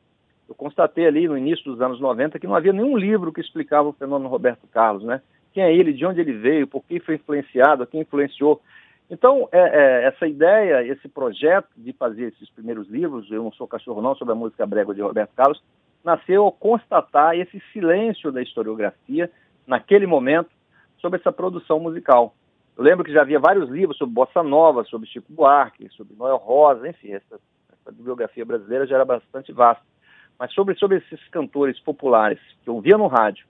eu 0.49 0.57
constatei 0.57 1.07
ali 1.07 1.29
no 1.29 1.39
início 1.39 1.65
dos 1.65 1.81
anos 1.81 2.01
90 2.01 2.37
que 2.41 2.49
não 2.49 2.57
havia 2.57 2.73
nenhum 2.73 2.97
livro 2.97 3.33
que 3.33 3.41
explicava 3.41 3.89
o 3.89 3.93
fenômeno 3.93 4.29
Roberto 4.29 4.67
Carlos, 4.67 5.05
né? 5.05 5.23
Quem 5.53 5.63
é 5.63 5.73
ele, 5.73 5.93
de 5.93 6.05
onde 6.05 6.21
ele 6.21 6.33
veio, 6.33 6.67
por 6.67 6.83
que 6.83 6.99
foi 6.99 7.15
influenciado, 7.15 7.87
quem 7.87 8.01
influenciou. 8.01 8.61
Então, 9.09 9.49
é, 9.53 9.61
é, 9.61 10.05
essa 10.09 10.27
ideia, 10.27 10.85
esse 10.85 11.07
projeto 11.07 11.69
de 11.77 11.93
fazer 11.93 12.33
esses 12.33 12.51
primeiros 12.51 12.89
livros, 12.89 13.31
Eu 13.31 13.45
Não 13.45 13.53
Sou 13.53 13.69
Cachorro 13.69 14.03
Não, 14.03 14.17
sobre 14.17 14.33
a 14.33 14.37
música 14.37 14.67
brega 14.67 14.93
de 14.93 15.01
Roberto 15.01 15.31
Carlos, 15.37 15.63
nasceu 16.03 16.43
ao 16.43 16.51
constatar 16.51 17.39
esse 17.39 17.63
silêncio 17.73 18.33
da 18.33 18.43
historiografia, 18.43 19.31
naquele 19.65 20.09
momento, 20.09 20.51
sobre 20.99 21.21
essa 21.21 21.31
produção 21.31 21.79
musical. 21.79 22.35
Eu 22.77 22.83
lembro 22.83 23.05
que 23.05 23.13
já 23.13 23.23
havia 23.23 23.39
vários 23.39 23.69
livros 23.71 23.97
sobre 23.97 24.15
Bossa 24.15 24.43
Nova, 24.43 24.85
sobre 24.85 25.09
Chico 25.09 25.33
Buarque, 25.33 25.89
sobre 25.91 26.17
Noel 26.17 26.37
Rosa, 26.37 26.89
enfim, 26.89 27.13
essa, 27.13 27.39
essa 27.73 27.93
bibliografia 27.93 28.45
brasileira 28.45 28.87
já 28.87 28.97
era 28.97 29.05
bastante 29.05 29.53
vasta. 29.53 29.85
mas 30.39 30.53
sobre, 30.53 30.75
sobre 30.75 30.99
esses 30.99 31.29
cantores 31.29 31.79
populares 31.79 32.41
que 32.63 32.69
eu 32.69 32.81
via 32.81 32.99
no 32.99 33.07
rádio, 33.07 33.47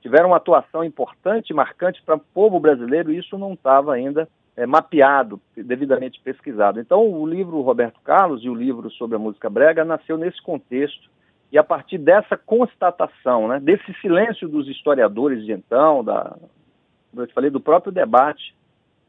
tiveram 0.00 0.28
uma 0.28 0.36
atuação 0.36 0.84
importante 0.84 1.52
marcante 1.52 2.02
para 2.02 2.16
o 2.16 2.20
povo 2.20 2.60
brasileiro, 2.60 3.12
e 3.12 3.18
isso 3.18 3.36
não 3.36 3.54
estava 3.54 3.94
ainda 3.94 4.28
é, 4.56 4.64
mapeado, 4.66 5.40
devidamente 5.56 6.20
pesquisado. 6.20 6.78
Então, 6.78 7.00
o 7.08 7.26
livro 7.26 7.60
Roberto 7.62 8.00
Carlos 8.04 8.44
e 8.44 8.48
o 8.48 8.54
livro 8.54 8.90
sobre 8.90 9.16
a 9.16 9.18
música 9.18 9.50
brega 9.50 9.84
nasceu 9.84 10.16
nesse 10.16 10.40
contexto 10.42 11.10
e 11.50 11.58
a 11.58 11.64
partir 11.64 11.98
dessa 11.98 12.36
constatação, 12.36 13.48
né, 13.48 13.60
desse 13.60 13.92
silêncio 14.00 14.48
dos 14.48 14.68
historiadores 14.68 15.44
de 15.44 15.52
então, 15.52 16.02
da, 16.02 16.36
eu 17.14 17.28
falei 17.34 17.50
do 17.50 17.60
próprio 17.60 17.92
debate, 17.92 18.54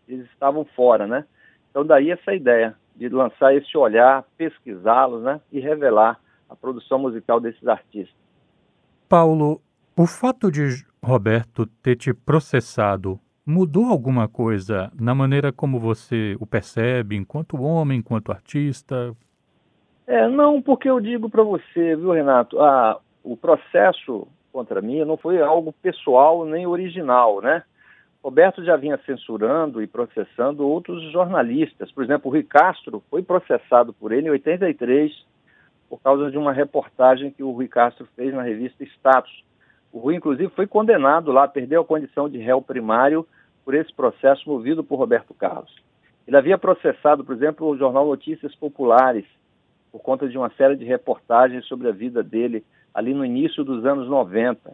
eles 0.07 0.25
estavam 0.31 0.65
fora, 0.75 1.07
né? 1.07 1.25
Então 1.69 1.85
daí 1.85 2.11
essa 2.11 2.33
ideia 2.33 2.75
de 2.95 3.09
lançar 3.09 3.55
esse 3.55 3.75
olhar, 3.77 4.23
pesquisá-los, 4.37 5.23
né, 5.23 5.41
e 5.51 5.59
revelar 5.59 6.19
a 6.47 6.55
produção 6.55 6.99
musical 6.99 7.39
desses 7.39 7.67
artistas. 7.67 8.15
Paulo, 9.09 9.61
o 9.97 10.05
fato 10.05 10.51
de 10.51 10.85
Roberto 11.03 11.65
ter 11.65 11.95
te 11.95 12.13
processado 12.13 13.19
mudou 13.45 13.85
alguma 13.85 14.27
coisa 14.27 14.91
na 14.99 15.13
maneira 15.13 15.51
como 15.51 15.79
você 15.79 16.37
o 16.39 16.45
percebe 16.45 17.15
enquanto 17.15 17.61
homem, 17.61 17.99
enquanto 17.99 18.31
artista? 18.31 19.15
É, 20.07 20.27
não, 20.27 20.61
porque 20.61 20.89
eu 20.89 20.99
digo 20.99 21.29
para 21.29 21.43
você, 21.43 21.95
viu, 21.95 22.11
Renato, 22.11 22.59
a, 22.59 22.99
o 23.23 23.35
processo 23.35 24.27
contra 24.51 24.81
mim 24.81 25.03
não 25.03 25.17
foi 25.17 25.41
algo 25.41 25.73
pessoal 25.73 26.45
nem 26.45 26.67
original, 26.67 27.41
né? 27.41 27.63
Roberto 28.23 28.63
já 28.63 28.77
vinha 28.77 28.97
censurando 29.05 29.81
e 29.81 29.87
processando 29.87 30.65
outros 30.65 31.11
jornalistas. 31.11 31.91
Por 31.91 32.05
exemplo, 32.05 32.29
o 32.29 32.31
Rui 32.31 32.43
Castro 32.43 33.03
foi 33.09 33.21
processado 33.21 33.91
por 33.91 34.13
ele 34.13 34.27
em 34.27 34.31
83 34.31 35.11
por 35.89 36.01
causa 36.01 36.31
de 36.31 36.37
uma 36.37 36.53
reportagem 36.53 37.31
que 37.31 37.43
o 37.43 37.51
Rui 37.51 37.67
Castro 37.67 38.07
fez 38.15 38.33
na 38.33 38.41
revista 38.41 38.81
Status. 38.85 39.43
O 39.91 39.99
Rui, 39.99 40.15
inclusive, 40.15 40.49
foi 40.55 40.65
condenado 40.65 41.33
lá, 41.33 41.47
perdeu 41.49 41.81
a 41.81 41.85
condição 41.85 42.29
de 42.29 42.37
réu 42.37 42.61
primário 42.61 43.27
por 43.65 43.73
esse 43.73 43.93
processo 43.93 44.49
movido 44.49 44.85
por 44.85 44.95
Roberto 44.95 45.33
Carlos. 45.33 45.75
Ele 46.25 46.37
havia 46.37 46.57
processado, 46.57 47.25
por 47.25 47.35
exemplo, 47.35 47.67
o 47.67 47.77
jornal 47.77 48.07
Notícias 48.07 48.55
Populares, 48.55 49.25
por 49.91 50.01
conta 50.01 50.29
de 50.29 50.37
uma 50.37 50.49
série 50.51 50.77
de 50.77 50.85
reportagens 50.85 51.65
sobre 51.65 51.89
a 51.89 51.91
vida 51.91 52.23
dele 52.23 52.63
ali 52.93 53.13
no 53.13 53.25
início 53.25 53.65
dos 53.65 53.85
anos 53.85 54.07
90. 54.07 54.73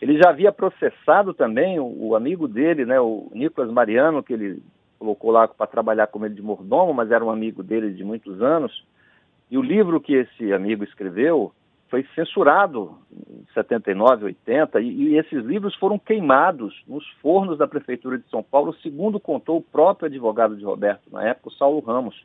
Ele 0.00 0.18
já 0.18 0.30
havia 0.30 0.52
processado 0.52 1.32
também 1.32 1.78
o, 1.78 2.08
o 2.08 2.16
amigo 2.16 2.46
dele, 2.48 2.84
né, 2.84 3.00
o 3.00 3.30
Nicolas 3.32 3.70
Mariano, 3.70 4.22
que 4.22 4.32
ele 4.32 4.62
colocou 4.98 5.30
lá 5.30 5.46
para 5.46 5.66
trabalhar 5.66 6.06
com 6.06 6.24
ele 6.24 6.34
de 6.34 6.42
mordomo, 6.42 6.92
mas 6.92 7.10
era 7.10 7.24
um 7.24 7.30
amigo 7.30 7.62
dele 7.62 7.92
de 7.92 8.04
muitos 8.04 8.40
anos. 8.42 8.84
E 9.50 9.58
o 9.58 9.62
livro 9.62 10.00
que 10.00 10.14
esse 10.14 10.52
amigo 10.52 10.82
escreveu 10.84 11.52
foi 11.88 12.04
censurado 12.14 12.98
em 13.12 13.44
79, 13.54 14.24
80, 14.24 14.80
e, 14.80 14.90
e 14.90 15.16
esses 15.16 15.44
livros 15.44 15.74
foram 15.76 15.98
queimados 15.98 16.82
nos 16.88 17.06
fornos 17.20 17.58
da 17.58 17.68
Prefeitura 17.68 18.18
de 18.18 18.28
São 18.30 18.42
Paulo, 18.42 18.74
segundo 18.82 19.20
contou 19.20 19.58
o 19.58 19.62
próprio 19.62 20.06
advogado 20.06 20.56
de 20.56 20.64
Roberto, 20.64 21.02
na 21.12 21.22
época, 21.22 21.50
o 21.50 21.52
Saulo 21.52 21.80
Ramos. 21.80 22.24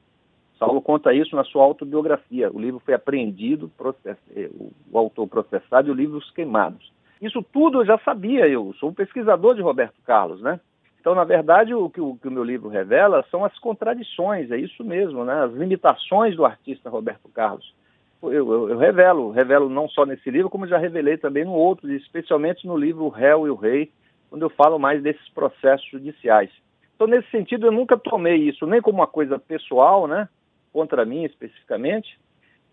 Saulo 0.57 0.81
conta 0.81 1.13
isso 1.13 1.35
na 1.35 1.43
sua 1.43 1.63
autobiografia. 1.63 2.51
O 2.51 2.59
livro 2.59 2.81
foi 2.83 2.93
apreendido, 2.93 3.71
process... 3.77 4.17
Eh, 4.35 4.49
o 4.91 4.97
autor 4.97 5.27
processado 5.27 5.87
e 5.87 5.91
o 5.91 5.93
livro 5.93 6.19
queimados. 6.35 6.91
Isso 7.21 7.43
tudo 7.43 7.81
eu 7.81 7.85
já 7.85 7.97
sabia, 7.99 8.47
eu 8.47 8.73
sou 8.79 8.89
um 8.89 8.93
pesquisador 8.93 9.55
de 9.55 9.61
Roberto 9.61 10.01
Carlos, 10.05 10.41
né? 10.41 10.59
Então, 10.99 11.15
na 11.15 11.23
verdade, 11.23 11.73
o 11.73 11.89
que 11.89 12.01
o, 12.01 12.15
que 12.15 12.27
o 12.27 12.31
meu 12.31 12.43
livro 12.43 12.69
revela 12.69 13.25
são 13.31 13.45
as 13.45 13.57
contradições, 13.59 14.51
é 14.51 14.57
isso 14.57 14.83
mesmo, 14.83 15.23
né? 15.23 15.43
As 15.43 15.53
limitações 15.53 16.35
do 16.35 16.45
artista 16.45 16.89
Roberto 16.89 17.29
Carlos. 17.29 17.73
Eu, 18.21 18.33
eu, 18.33 18.69
eu, 18.69 18.77
revelo, 18.77 19.31
revelo 19.31 19.69
não 19.69 19.87
só 19.87 20.05
nesse 20.05 20.29
livro, 20.29 20.49
como 20.49 20.67
já 20.67 20.77
revelei 20.77 21.17
também 21.17 21.45
no 21.45 21.53
outro, 21.53 21.91
especialmente 21.93 22.67
no 22.67 22.75
livro 22.75 23.05
O 23.05 23.09
Réu 23.09 23.47
e 23.47 23.49
o 23.49 23.55
Rei, 23.55 23.91
quando 24.29 24.41
eu 24.41 24.49
falo 24.49 24.77
mais 24.77 25.01
desses 25.01 25.27
processos 25.29 25.89
judiciais. 25.89 26.51
Então, 26.95 27.07
nesse 27.07 27.29
sentido, 27.31 27.67
eu 27.67 27.71
nunca 27.71 27.97
tomei 27.97 28.35
isso 28.35 28.67
nem 28.67 28.81
como 28.81 28.99
uma 28.99 29.07
coisa 29.07 29.39
pessoal, 29.39 30.05
né? 30.05 30.27
Contra 30.73 31.05
mim 31.05 31.23
especificamente, 31.23 32.19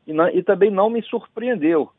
e, 0.05 0.13
não, 0.13 0.29
e 0.29 0.43
também 0.43 0.71
não 0.71 0.91
me 0.91 1.01
surpreendeu. 1.03 1.91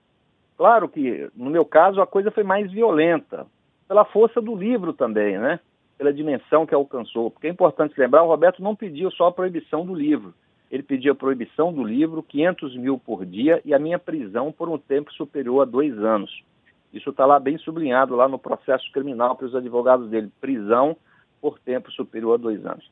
Claro 0.58 0.90
que, 0.90 1.30
no 1.36 1.50
meu 1.52 1.64
caso, 1.64 2.02
a 2.02 2.08
coisa 2.08 2.32
foi 2.32 2.44
mais 2.44 2.72
violenta, 2.72 3.46
pela 3.88 4.04
força 4.04 4.42
do 4.42 4.56
livro 4.56 4.92
também, 4.92 5.38
né? 5.38 5.60
Pela 5.98 6.12
dimensão 6.12 6.66
que 6.66 6.74
alcançou. 6.74 7.32
Porque 7.32 7.48
é 7.48 7.50
importante 7.50 7.98
lembrar, 7.98 8.24
o 8.24 8.28
Roberto 8.28 8.62
não 8.62 8.76
pediu 8.76 9.12
só 9.12 9.28
a 9.28 9.32
proibição 9.32 9.86
do 9.86 9.94
livro. 9.94 10.34
Ele 10.70 10.84
pediu 10.84 11.14
a 11.14 11.16
proibição 11.16 11.72
do 11.72 11.84
livro, 11.84 12.22
500 12.24 12.76
mil 12.76 12.98
por 12.98 13.26
dia, 13.26 13.62
e 13.64 13.74
a 13.74 13.80
minha 13.80 13.98
prisão 13.98 14.52
por 14.52 14.68
um 14.68 14.78
tempo 14.78 15.14
superior 15.14 15.62
a 15.62 15.66
dois 15.66 15.98
anos. 15.98 16.44
Isso 16.92 17.12
está 17.12 17.26
lá 17.26 17.40
bem 17.40 17.58
sublinhado 17.58 18.16
lá 18.16 18.28
no 18.28 18.40
processo 18.40 18.92
criminal 18.92 19.36
para 19.36 19.46
os 19.46 19.56
advogados 19.56 20.10
dele. 20.10 20.32
Prisão 20.42 20.98
por 21.40 21.60
tempo 21.60 21.92
superior 21.92 22.34
a 22.34 22.38
dois 22.38 22.66
anos. 22.66 22.90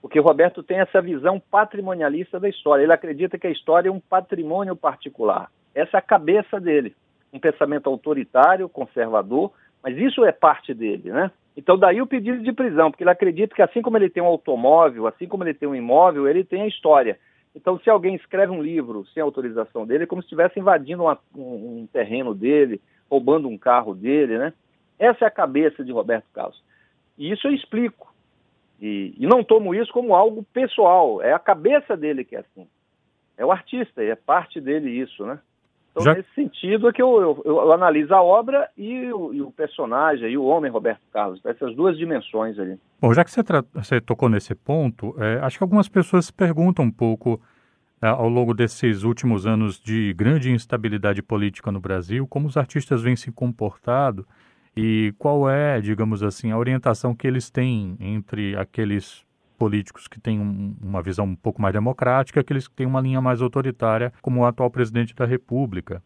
Porque 0.00 0.18
o 0.18 0.22
Roberto 0.22 0.62
tem 0.62 0.78
essa 0.78 1.00
visão 1.00 1.40
patrimonialista 1.50 2.40
da 2.40 2.48
história. 2.48 2.82
Ele 2.82 2.92
acredita 2.92 3.38
que 3.38 3.46
a 3.46 3.50
história 3.50 3.88
é 3.88 3.92
um 3.92 4.00
patrimônio 4.00 4.74
particular. 4.74 5.50
Essa 5.74 5.96
é 5.96 5.98
a 5.98 6.02
cabeça 6.02 6.60
dele. 6.60 6.94
Um 7.32 7.38
pensamento 7.38 7.88
autoritário, 7.88 8.68
conservador, 8.68 9.52
mas 9.82 9.96
isso 9.98 10.24
é 10.24 10.32
parte 10.32 10.72
dele, 10.72 11.10
né? 11.10 11.30
Então 11.56 11.78
daí 11.78 12.00
o 12.00 12.06
pedido 12.06 12.42
de 12.42 12.52
prisão, 12.52 12.90
porque 12.90 13.04
ele 13.04 13.10
acredita 13.10 13.54
que 13.54 13.62
assim 13.62 13.82
como 13.82 13.96
ele 13.96 14.10
tem 14.10 14.22
um 14.22 14.26
automóvel, 14.26 15.06
assim 15.06 15.26
como 15.26 15.44
ele 15.44 15.54
tem 15.54 15.68
um 15.68 15.74
imóvel, 15.74 16.28
ele 16.28 16.44
tem 16.44 16.62
a 16.62 16.66
história. 16.66 17.18
Então 17.54 17.78
se 17.78 17.88
alguém 17.88 18.14
escreve 18.14 18.52
um 18.52 18.62
livro 18.62 19.06
sem 19.12 19.22
autorização 19.22 19.86
dele, 19.86 20.04
é 20.04 20.06
como 20.06 20.22
se 20.22 20.26
estivesse 20.26 20.58
invadindo 20.58 21.04
uma, 21.04 21.18
um, 21.36 21.82
um 21.82 21.88
terreno 21.92 22.34
dele, 22.34 22.80
roubando 23.10 23.48
um 23.48 23.58
carro 23.58 23.94
dele, 23.94 24.38
né? 24.38 24.52
Essa 24.98 25.24
é 25.24 25.28
a 25.28 25.30
cabeça 25.30 25.84
de 25.84 25.92
Roberto 25.92 26.26
Carlos. 26.32 26.62
E 27.18 27.30
isso 27.30 27.46
eu 27.46 27.52
explico. 27.52 28.12
E, 28.80 29.14
e, 29.16 29.26
não 29.26 29.44
tomo 29.44 29.74
isso 29.74 29.92
como 29.92 30.14
algo 30.14 30.42
pessoal, 30.52 31.22
é 31.22 31.32
a 31.32 31.38
cabeça 31.38 31.96
dele 31.96 32.24
que 32.24 32.36
é 32.36 32.40
assim. 32.40 32.66
É 33.36 33.44
o 33.44 33.52
artista, 33.52 34.02
é 34.02 34.14
parte 34.14 34.60
dele 34.60 34.90
isso, 34.90 35.24
né? 35.24 35.38
Então, 35.94 36.02
Já... 36.02 36.14
nesse 36.14 36.28
sentido 36.34 36.88
é 36.88 36.92
que 36.92 37.00
eu, 37.00 37.20
eu, 37.20 37.42
eu 37.44 37.72
analiso 37.72 38.12
a 38.12 38.20
obra 38.20 38.68
e 38.76 39.12
o, 39.12 39.32
e 39.32 39.40
o, 39.40 39.52
personagem, 39.52 40.28
e 40.28 40.36
o 40.36 40.44
homem 40.44 40.70
Roberto 40.70 41.02
Carlos, 41.12 41.40
essas 41.44 41.74
duas 41.76 41.96
dimensões 41.96 42.58
ali. 42.58 42.76
Bom, 43.00 43.14
já 43.14 43.24
que 43.24 43.30
você, 43.30 43.42
você 43.72 44.00
tocou 44.00 44.28
nesse 44.28 44.56
ponto, 44.56 45.14
é, 45.18 45.38
acho 45.40 45.56
que 45.56 45.62
algumas 45.62 45.88
pessoas 45.88 46.26
se 46.26 46.32
perguntam 46.32 46.86
um 46.86 46.90
pouco, 46.90 47.40
é, 48.02 48.08
ao 48.08 48.28
longo 48.28 48.52
desses 48.52 49.04
últimos 49.04 49.46
anos 49.46 49.80
de 49.80 50.12
grande 50.14 50.50
instabilidade 50.50 51.22
política 51.22 51.70
no 51.70 51.78
Brasil, 51.78 52.26
como 52.26 52.48
os 52.48 52.56
artistas 52.56 53.00
vêm 53.00 53.14
se 53.14 53.30
comportado 53.30 54.26
e 54.76 55.14
qual 55.16 55.48
é, 55.48 55.80
digamos 55.80 56.24
assim, 56.24 56.50
a 56.50 56.58
orientação 56.58 57.14
que 57.14 57.28
eles 57.28 57.50
têm 57.50 57.96
entre 58.00 58.56
aqueles 58.56 59.24
políticos 59.64 60.06
que 60.06 60.20
têm 60.20 60.38
um, 60.38 60.76
uma 60.82 61.02
visão 61.02 61.24
um 61.24 61.34
pouco 61.34 61.62
mais 61.62 61.72
democrática, 61.72 62.40
aqueles 62.40 62.68
que 62.68 62.74
têm 62.74 62.86
uma 62.86 63.00
linha 63.00 63.18
mais 63.18 63.40
autoritária, 63.40 64.12
como 64.20 64.40
o 64.40 64.44
atual 64.44 64.70
presidente 64.70 65.14
da 65.14 65.24
República. 65.24 66.02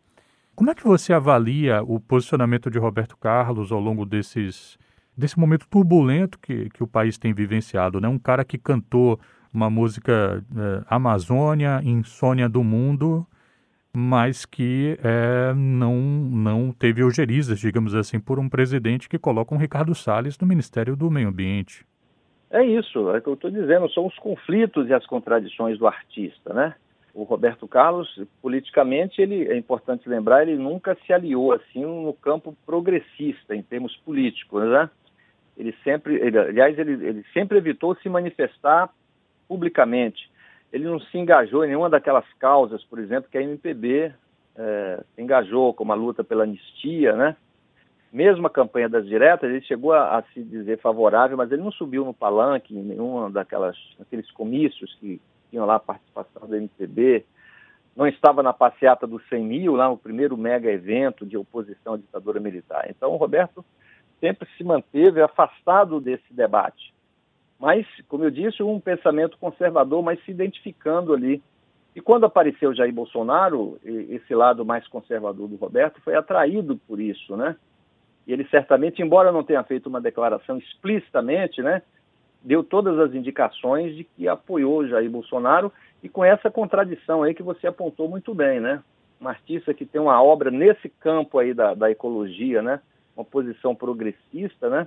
Como 0.54 0.70
é 0.70 0.76
que 0.76 0.84
você 0.84 1.12
avalia 1.12 1.82
o 1.82 1.98
posicionamento 1.98 2.70
de 2.70 2.78
Roberto 2.78 3.16
Carlos 3.16 3.72
ao 3.72 3.80
longo 3.80 4.06
desses, 4.06 4.78
desse 5.16 5.36
momento 5.36 5.66
turbulento 5.68 6.38
que, 6.38 6.70
que 6.70 6.84
o 6.84 6.86
país 6.86 7.18
tem 7.18 7.34
vivenciado? 7.34 8.00
Né? 8.00 8.06
Um 8.06 8.18
cara 8.18 8.44
que 8.44 8.56
cantou 8.56 9.18
uma 9.52 9.68
música 9.68 10.44
é, 10.56 10.84
Amazônia, 10.88 11.80
Insônia 11.82 12.48
do 12.48 12.62
Mundo, 12.62 13.26
mas 13.92 14.46
que 14.46 14.96
é, 15.02 15.52
não, 15.52 15.96
não 15.96 16.70
teve 16.70 17.02
algerizas, 17.02 17.58
digamos 17.58 17.92
assim, 17.92 18.20
por 18.20 18.38
um 18.38 18.48
presidente 18.48 19.08
que 19.08 19.18
coloca 19.18 19.52
um 19.52 19.58
Ricardo 19.58 19.96
Salles 19.96 20.38
no 20.38 20.46
Ministério 20.46 20.94
do 20.94 21.10
Meio 21.10 21.30
Ambiente. 21.30 21.87
É 22.50 22.64
isso, 22.64 23.10
é 23.10 23.18
o 23.18 23.22
que 23.22 23.28
eu 23.28 23.34
estou 23.34 23.50
dizendo, 23.50 23.90
são 23.90 24.06
os 24.06 24.16
conflitos 24.16 24.88
e 24.88 24.94
as 24.94 25.04
contradições 25.06 25.78
do 25.78 25.86
artista, 25.86 26.54
né? 26.54 26.74
O 27.14 27.24
Roberto 27.24 27.66
Carlos, 27.66 28.08
politicamente, 28.40 29.20
ele 29.20 29.46
é 29.48 29.56
importante 29.56 30.08
lembrar, 30.08 30.42
ele 30.42 30.56
nunca 30.56 30.96
se 31.04 31.12
aliou 31.12 31.52
assim 31.52 31.82
no 31.82 32.12
campo 32.14 32.56
progressista 32.64 33.54
em 33.54 33.62
termos 33.62 33.96
políticos, 33.96 34.62
né? 34.64 34.88
Ele 35.56 35.74
sempre, 35.82 36.14
ele, 36.14 36.38
aliás, 36.38 36.78
ele, 36.78 36.92
ele 36.92 37.24
sempre 37.34 37.58
evitou 37.58 37.94
se 37.96 38.08
manifestar 38.08 38.88
publicamente. 39.48 40.30
Ele 40.72 40.84
não 40.84 41.00
se 41.00 41.18
engajou 41.18 41.64
em 41.64 41.68
nenhuma 41.68 41.90
daquelas 41.90 42.26
causas, 42.38 42.84
por 42.84 42.98
exemplo, 42.98 43.28
que 43.30 43.36
a 43.36 43.42
MPB 43.42 44.12
é, 44.56 45.04
se 45.14 45.22
engajou, 45.22 45.74
como 45.74 45.92
a 45.92 45.96
luta 45.96 46.22
pela 46.22 46.44
anistia, 46.44 47.14
né? 47.14 47.36
Mesmo 48.12 48.46
a 48.46 48.50
campanha 48.50 48.88
das 48.88 49.06
diretas, 49.06 49.50
ele 49.50 49.60
chegou 49.62 49.92
a, 49.92 50.18
a, 50.18 50.22
se 50.34 50.42
dizer 50.42 50.78
favorável, 50.80 51.36
mas 51.36 51.52
ele 51.52 51.62
não 51.62 51.72
subiu 51.72 52.04
no 52.04 52.14
palanque 52.14 52.74
em 52.74 52.82
nenhuma 52.82 53.30
daquelas 53.30 53.76
daqueles 53.98 54.30
comícios 54.30 54.94
que 54.94 55.20
tinham 55.50 55.66
lá 55.66 55.76
a 55.76 55.80
participação 55.80 56.46
do 56.46 56.56
MPB, 56.56 57.24
não 57.96 58.06
estava 58.06 58.42
na 58.42 58.52
passeata 58.52 59.06
dos 59.06 59.26
100 59.28 59.44
mil, 59.44 59.74
lá 59.74 59.88
no 59.88 59.96
primeiro 59.98 60.36
mega 60.36 60.70
evento 60.70 61.26
de 61.26 61.36
oposição 61.36 61.94
à 61.94 61.96
ditadura 61.96 62.38
militar. 62.38 62.86
Então, 62.88 63.10
o 63.10 63.16
Roberto 63.16 63.64
sempre 64.20 64.48
se 64.56 64.62
manteve 64.62 65.20
afastado 65.20 66.00
desse 66.00 66.32
debate. 66.32 66.94
Mas, 67.58 67.86
como 68.06 68.24
eu 68.24 68.30
disse, 68.30 68.62
um 68.62 68.78
pensamento 68.78 69.36
conservador, 69.38 70.02
mas 70.02 70.22
se 70.24 70.30
identificando 70.30 71.12
ali 71.12 71.42
E 71.96 72.00
quando 72.00 72.26
apareceu 72.26 72.72
Jair 72.72 72.92
Bolsonaro, 72.92 73.76
esse 73.82 74.32
lado 74.32 74.64
mais 74.64 74.86
conservador 74.86 75.48
do 75.48 75.56
Roberto 75.56 76.00
foi 76.02 76.14
atraído 76.14 76.76
por 76.86 77.00
isso, 77.00 77.36
né? 77.36 77.56
E 78.28 78.32
ele 78.32 78.46
certamente, 78.50 79.00
embora 79.00 79.32
não 79.32 79.42
tenha 79.42 79.64
feito 79.64 79.88
uma 79.88 80.02
declaração 80.02 80.58
explicitamente, 80.58 81.62
né, 81.62 81.80
deu 82.42 82.62
todas 82.62 82.98
as 82.98 83.14
indicações 83.14 83.96
de 83.96 84.04
que 84.04 84.28
apoiou 84.28 84.86
Jair 84.86 85.10
Bolsonaro 85.10 85.72
e 86.02 86.10
com 86.10 86.22
essa 86.22 86.50
contradição 86.50 87.22
aí 87.22 87.32
que 87.32 87.42
você 87.42 87.66
apontou 87.66 88.06
muito 88.06 88.34
bem, 88.34 88.60
né? 88.60 88.82
Um 89.18 89.26
artista 89.26 89.72
que 89.72 89.86
tem 89.86 90.00
uma 90.00 90.22
obra 90.22 90.50
nesse 90.50 90.90
campo 90.90 91.38
aí 91.38 91.54
da, 91.54 91.72
da 91.72 91.90
ecologia, 91.90 92.60
né? 92.60 92.80
Uma 93.16 93.24
posição 93.24 93.74
progressista, 93.74 94.68
né? 94.68 94.86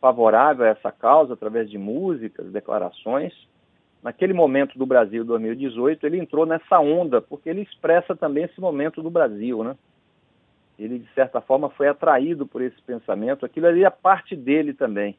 Favorável 0.00 0.66
a 0.66 0.68
essa 0.68 0.90
causa 0.90 1.34
através 1.34 1.70
de 1.70 1.78
músicas, 1.78 2.50
declarações. 2.52 3.32
Naquele 4.02 4.34
momento 4.34 4.76
do 4.76 4.84
Brasil 4.84 5.24
2018, 5.24 6.04
ele 6.04 6.18
entrou 6.18 6.44
nessa 6.44 6.80
onda, 6.80 7.22
porque 7.22 7.48
ele 7.48 7.62
expressa 7.62 8.14
também 8.14 8.44
esse 8.44 8.60
momento 8.60 9.02
do 9.02 9.08
Brasil, 9.08 9.62
né? 9.62 9.76
Ele, 10.78 10.98
de 10.98 11.08
certa 11.14 11.40
forma, 11.40 11.70
foi 11.70 11.88
atraído 11.88 12.46
por 12.46 12.60
esse 12.60 12.80
pensamento. 12.82 13.46
Aquilo 13.46 13.66
ali 13.66 13.84
é 13.84 13.90
parte 13.90 14.36
dele 14.36 14.74
também. 14.74 15.16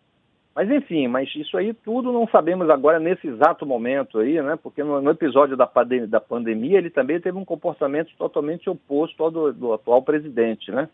Mas, 0.58 0.72
enfim, 0.72 1.08
mas 1.08 1.30
isso 1.36 1.56
aí 1.56 1.72
tudo 1.72 2.12
não 2.12 2.28
sabemos 2.28 2.68
agora 2.68 3.00
nesse 3.00 3.28
exato 3.28 3.64
momento 3.64 4.18
aí, 4.18 4.42
né? 4.42 4.56
Porque 4.56 4.84
no, 4.84 5.00
no 5.00 5.12
episódio 5.12 5.56
da, 5.56 5.70
da, 6.08 6.20
pandemia 6.20 6.80
ele 6.80 6.90
também 6.90 7.20
teve 7.20 7.38
um 7.38 7.46
comportamento 7.46 8.12
totalmente 8.18 8.68
oposto 8.68 9.24
ao 9.24 9.30
do, 9.30 9.54
do 9.54 9.74
atual 9.74 10.02
presidente, 10.02 10.72
né? 10.72 10.90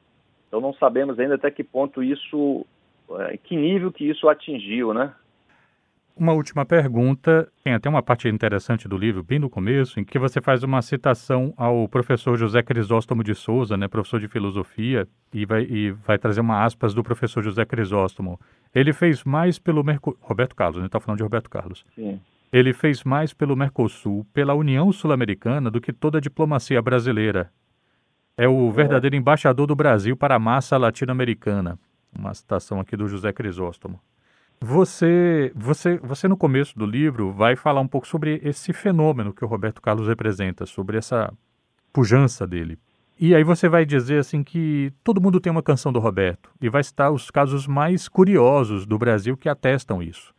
Então 0.48 0.60
não 0.60 0.74
sabemos 0.74 1.18
ainda 1.18 1.36
até 1.36 1.50
que 1.50 1.64
ponto 1.64 2.04
isso, 2.04 2.66
é, 3.20 3.38
que 3.38 3.56
nível 3.56 3.90
que 3.90 4.04
isso 4.04 4.28
atingiu, 4.28 4.94
né? 4.94 5.14
Uma 6.16 6.32
última 6.34 6.64
pergunta. 6.64 7.52
Tem 7.64 7.74
até 7.74 7.90
uma 7.90 8.04
parte 8.04 8.28
interessante 8.28 8.88
do 8.88 8.96
livro, 8.96 9.24
bem 9.24 9.40
no 9.40 9.50
começo, 9.50 10.00
em 10.00 10.04
que 10.04 10.20
você 10.20 10.40
faz 10.40 10.62
uma 10.62 10.82
citação 10.82 11.54
ao 11.58 11.88
professor 11.88 12.38
José 12.38 12.62
Crisóstomo 12.62 13.24
de 13.24 13.34
Souza, 13.34 13.76
né, 13.76 13.88
professor 13.88 14.20
de 14.20 14.28
filosofia, 14.28 15.08
e 15.34 15.46
vai, 15.46 15.64
e 15.64 15.92
vai 15.92 16.20
trazer 16.20 16.42
uma 16.42 16.64
aspas 16.64 16.94
do 16.94 17.04
professor 17.04 17.44
José 17.44 17.66
Crisóstomo. 17.66 18.40
Ele 18.76 18.94
fez 18.94 19.24
mais 19.24 19.58
pelo 19.58 19.84
Mercosul. 19.84 20.20
Roberto 20.22 20.56
Carlos, 20.56 20.78
gente 20.78 20.86
está 20.86 21.00
falando 21.00 21.18
de 21.18 21.24
Roberto 21.24 21.50
Carlos. 21.50 21.84
Sim. 21.96 22.22
Ele 22.52 22.74
fez 22.74 23.04
mais 23.04 23.34
pelo 23.34 23.56
Mercosul, 23.56 24.24
pela 24.32 24.54
União 24.54 24.92
Sul-Americana, 24.92 25.72
do 25.72 25.82
que 25.82 25.92
toda 25.92 26.20
a 26.20 26.22
diplomacia 26.22 26.80
brasileira. 26.80 27.52
É 28.38 28.48
o 28.48 28.70
é. 28.70 28.72
verdadeiro 28.72 29.16
embaixador 29.16 29.66
do 29.66 29.76
Brasil 29.76 30.16
para 30.16 30.36
a 30.36 30.40
massa 30.40 30.78
latino-americana. 30.78 31.80
Uma 32.16 32.34
citação 32.36 32.80
aqui 32.80 32.96
do 32.96 33.08
José 33.08 33.34
Crisóstomo. 33.34 34.00
Você, 34.66 35.52
você, 35.54 35.98
você 35.98 36.26
no 36.26 36.38
começo 36.38 36.80
do 36.80 36.86
livro 36.86 37.34
vai 37.34 37.54
falar 37.54 37.82
um 37.82 37.88
pouco 37.88 38.08
sobre 38.08 38.40
esse 38.46 38.72
fenômeno 38.72 39.34
que 39.34 39.44
o 39.44 39.48
Roberto 39.48 39.82
Carlos 39.82 40.08
representa, 40.08 40.66
sobre 40.66 40.98
essa 40.98 41.34
pujança 41.92 42.48
dele. 42.48 42.80
E 43.20 43.36
aí 43.36 43.44
você 43.44 43.68
vai 43.68 43.86
dizer 43.86 44.20
assim 44.20 44.42
que 44.42 44.94
todo 45.04 45.20
mundo 45.20 45.42
tem 45.42 45.52
uma 45.52 45.62
canção 45.62 45.92
do 45.92 46.00
Roberto 46.00 46.50
e 46.62 46.70
vai 46.70 46.82
citar 46.82 47.12
os 47.12 47.30
casos 47.30 47.68
mais 47.68 48.08
curiosos 48.08 48.86
do 48.86 48.98
Brasil 48.98 49.36
que 49.36 49.50
atestam 49.50 50.02
isso. 50.02 50.34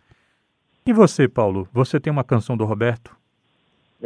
E 0.87 0.93
você, 0.95 1.29
Paulo, 1.29 1.69
você 1.71 2.01
tem 2.01 2.11
uma 2.11 2.25
canção 2.25 2.57
do 2.57 2.65
Roberto? 2.65 3.15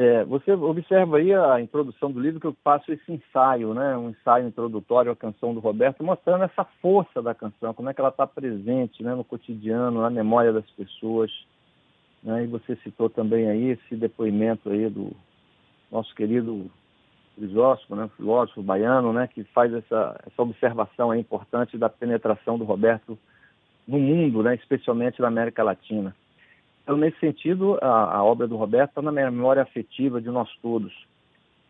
É, 0.01 0.25
você 0.27 0.53
observa 0.53 1.17
aí 1.17 1.35
a 1.35 1.61
introdução 1.61 2.13
do 2.13 2.21
livro 2.21 2.39
que 2.39 2.47
eu 2.47 2.57
passo 2.63 2.93
esse 2.93 3.13
ensaio, 3.13 3.75
né, 3.75 3.97
um 3.97 4.11
ensaio 4.11 4.47
introdutório 4.47 5.11
à 5.11 5.17
canção 5.17 5.53
do 5.53 5.59
Roberto, 5.59 6.05
mostrando 6.05 6.45
essa 6.45 6.65
força 6.81 7.21
da 7.21 7.35
canção, 7.35 7.75
como 7.75 7.91
é 7.91 7.93
que 7.93 8.01
ela 8.01 8.11
está 8.11 8.25
presente 8.25 9.03
né, 9.03 9.13
no 9.13 9.25
cotidiano, 9.25 10.01
na 10.01 10.09
memória 10.09 10.53
das 10.53 10.71
pessoas. 10.71 11.33
Né, 12.23 12.45
e 12.45 12.47
você 12.47 12.77
citou 12.77 13.11
também 13.11 13.51
aí 13.51 13.71
esse 13.71 13.97
depoimento 13.97 14.71
aí 14.71 14.89
do 14.89 15.11
nosso 15.91 16.15
querido 16.15 16.71
Crisóstomo, 17.35 18.01
né, 18.01 18.09
filósofo 18.17 18.63
baiano, 18.63 19.13
né, 19.13 19.27
que 19.27 19.43
faz 19.43 19.75
essa, 19.75 20.21
essa 20.25 20.41
observação 20.41 21.13
importante 21.13 21.77
da 21.77 21.89
penetração 21.89 22.57
do 22.57 22.65
Roberto 22.65 23.19
no 23.85 23.99
mundo, 23.99 24.45
né, 24.45 24.55
especialmente 24.55 25.21
na 25.21 25.27
América 25.27 25.65
Latina. 25.65 26.15
Então, 26.89 26.97
nesse 26.97 27.21
sentido, 27.21 27.79
a, 27.83 28.17
a 28.17 28.25
obra 28.25 28.49
do 28.49 28.57
Roberto 28.57 28.89
está 28.89 29.03
na 29.03 29.13
memória 29.13 29.61
afetiva 29.61 30.23
de 30.23 30.31
nós 30.31 30.49
todos. 30.63 30.91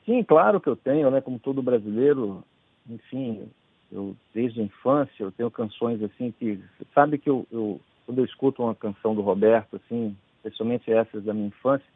Sim, 0.07 0.23
claro 0.23 0.61
que 0.61 0.69
eu 0.69 0.77
tenho, 0.77 1.11
né, 1.11 1.21
como 1.21 1.41
todo 1.41 1.61
brasileiro, 1.61 2.45
enfim, 2.89 3.49
eu 3.91 4.15
desde 4.33 4.61
a 4.61 4.63
infância 4.65 5.25
eu 5.25 5.33
tenho 5.33 5.51
canções 5.51 6.01
assim 6.05 6.33
que 6.39 6.63
sabe 6.95 7.19
que 7.19 7.29
eu, 7.29 7.45
eu 7.51 7.81
quando 8.07 8.19
eu 8.19 8.25
escuto 8.25 8.63
uma 8.63 8.77
canção 8.77 9.13
do 9.13 9.21
Roberto 9.21 9.75
assim, 9.75 10.17
especialmente 10.37 10.93
essas 10.93 11.25
da 11.25 11.35
minha 11.35 11.49
infância, 11.49 11.89